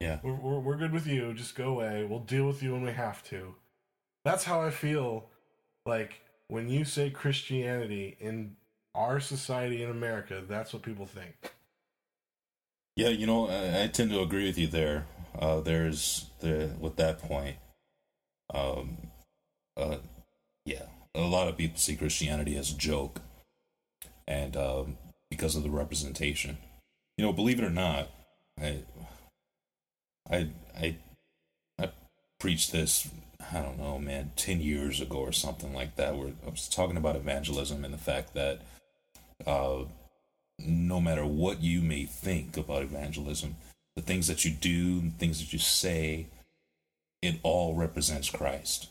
[0.00, 0.18] Yeah.
[0.22, 1.32] we're, we're, we're good with you.
[1.32, 2.04] Just go away.
[2.04, 3.54] We'll deal with you when we have to.
[4.26, 5.26] That's how i feel
[5.86, 8.56] like when you say christianity in
[8.94, 11.54] our society in america that's what people think
[12.96, 15.04] Yeah, you know, I, I tend to agree with you there.
[15.38, 17.56] Uh, there's the with that point.
[18.52, 18.96] Um,
[19.76, 19.98] uh,
[20.64, 23.20] yeah, a lot of people see Christianity as a joke,
[24.26, 24.96] and um,
[25.30, 26.56] because of the representation,
[27.18, 28.08] you know, believe it or not,
[28.58, 28.78] I,
[30.30, 30.96] I, I,
[31.78, 31.90] I
[32.40, 33.08] preached this.
[33.52, 36.16] I don't know, man, ten years ago or something like that.
[36.16, 38.60] Where I was talking about evangelism and the fact that.
[39.46, 39.84] Uh,
[40.58, 43.56] no matter what you may think about evangelism,
[43.94, 46.26] the things that you do, the things that you say,
[47.22, 48.88] it all represents Christ.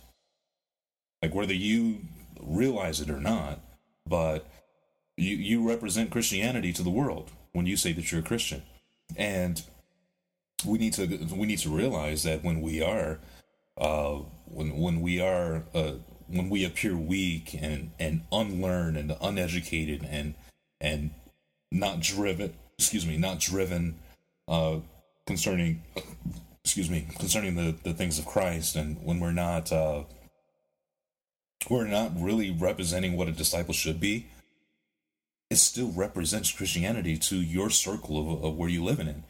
[1.22, 2.02] Like whether you
[2.40, 3.60] realize it or not,
[4.08, 4.48] but
[5.18, 8.64] you you represent Christianity to the world when you say that you're a Christian.
[9.16, 9.64] And
[10.66, 13.20] we need to we need to realize that when we are
[13.78, 15.94] uh when when we are uh
[16.28, 20.36] when we appear weak and and unlearned and uneducated and
[20.82, 21.12] and
[21.76, 23.96] not driven excuse me not driven
[24.48, 24.78] uh
[25.28, 25.82] concerning
[26.64, 30.04] excuse me concerning the the things of christ and when we're not uh
[31.70, 34.28] we're not really representing what a disciple should be
[35.50, 39.24] it still represents christianity to your circle of, of where you live in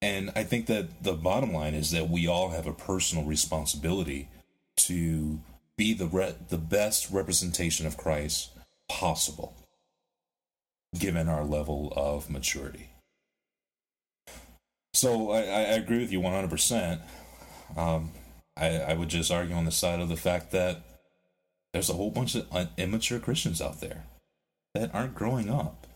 [0.00, 4.28] and i think that the bottom line is that we all have a personal responsibility
[4.76, 5.38] to
[5.76, 8.50] be the re- the best representation of christ
[8.88, 9.54] possible
[10.98, 12.90] given our level of maturity.
[14.94, 17.00] So I, I agree with you 100%.
[17.76, 18.10] Um,
[18.56, 20.82] I, I would just argue on the side of the fact that
[21.72, 22.46] there's a whole bunch of
[22.76, 24.04] immature Christians out there
[24.74, 25.86] that aren't growing up.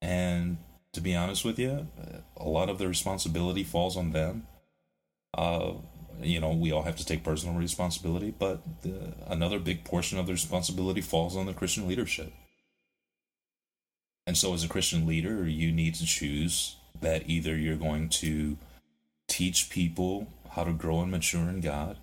[0.00, 0.58] And
[0.92, 1.88] to be honest with you,
[2.36, 4.46] a lot of the responsibility falls on them.
[5.36, 5.72] Uh,
[6.22, 10.26] you know, we all have to take personal responsibility, but the, another big portion of
[10.26, 12.32] the responsibility falls on the Christian leadership.
[14.30, 18.58] And so, as a Christian leader, you need to choose that either you're going to
[19.26, 21.96] teach people how to grow and mature in God,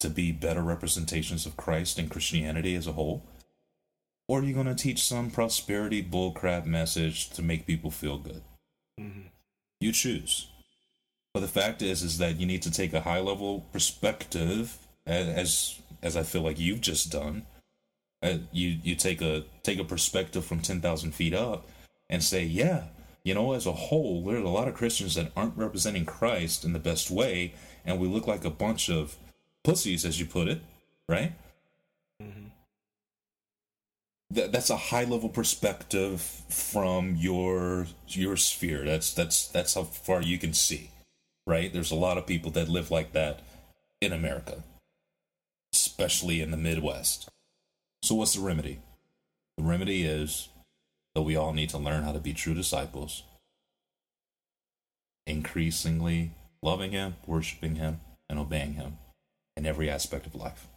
[0.00, 3.24] to be better representations of Christ and Christianity as a whole,
[4.26, 8.42] or you're going to teach some prosperity bullcrap message to make people feel good.
[8.98, 9.24] Mhm.
[9.78, 10.46] You choose.
[11.34, 15.78] But the fact is, is that you need to take a high level perspective, as
[16.00, 17.44] as I feel like you've just done,
[18.52, 21.66] you you take a take a perspective from 10,000 feet up
[22.08, 22.84] and say yeah
[23.24, 26.72] you know as a whole there's a lot of christians that aren't representing christ in
[26.72, 27.52] the best way
[27.84, 29.16] and we look like a bunch of
[29.64, 30.60] pussies as you put it
[31.08, 31.32] right?
[32.22, 32.50] Mhm.
[34.34, 38.84] Th- that's a high level perspective from your your sphere.
[38.84, 40.90] That's that's that's how far you can see
[41.46, 41.72] right?
[41.72, 43.40] There's a lot of people that live like that
[44.00, 44.62] in america
[45.72, 47.28] especially in the midwest
[48.06, 48.78] so, what's the remedy?
[49.58, 50.48] The remedy is
[51.14, 53.24] that we all need to learn how to be true disciples,
[55.26, 56.30] increasingly
[56.62, 58.98] loving Him, worshiping Him, and obeying Him
[59.56, 60.68] in every aspect of life.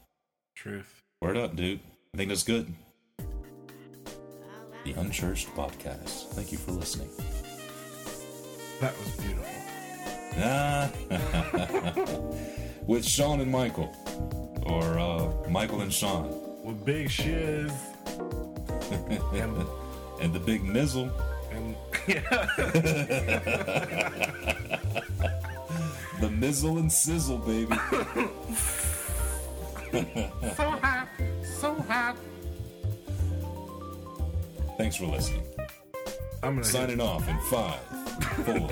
[0.55, 1.81] truth Word up, dude.
[2.13, 2.73] I think that's good.
[4.85, 6.29] The Unchurched Podcast.
[6.29, 7.09] Thank you for listening.
[8.81, 9.45] that was beautiful
[10.41, 10.89] Ah,
[12.87, 13.93] with Sean and Michael,
[14.63, 16.48] or uh, Michael and Sean.
[16.69, 17.71] With big shiz
[19.33, 19.67] and
[20.21, 21.09] and the big mizzle.
[21.51, 21.75] and
[22.07, 22.21] yeah,
[26.19, 27.73] The mizzle and sizzle, baby.
[30.55, 31.07] so hot,
[31.59, 32.17] so hot.
[34.77, 35.43] Thanks for listening.
[36.43, 37.79] I'm gonna Signing off in five,
[38.45, 38.69] four,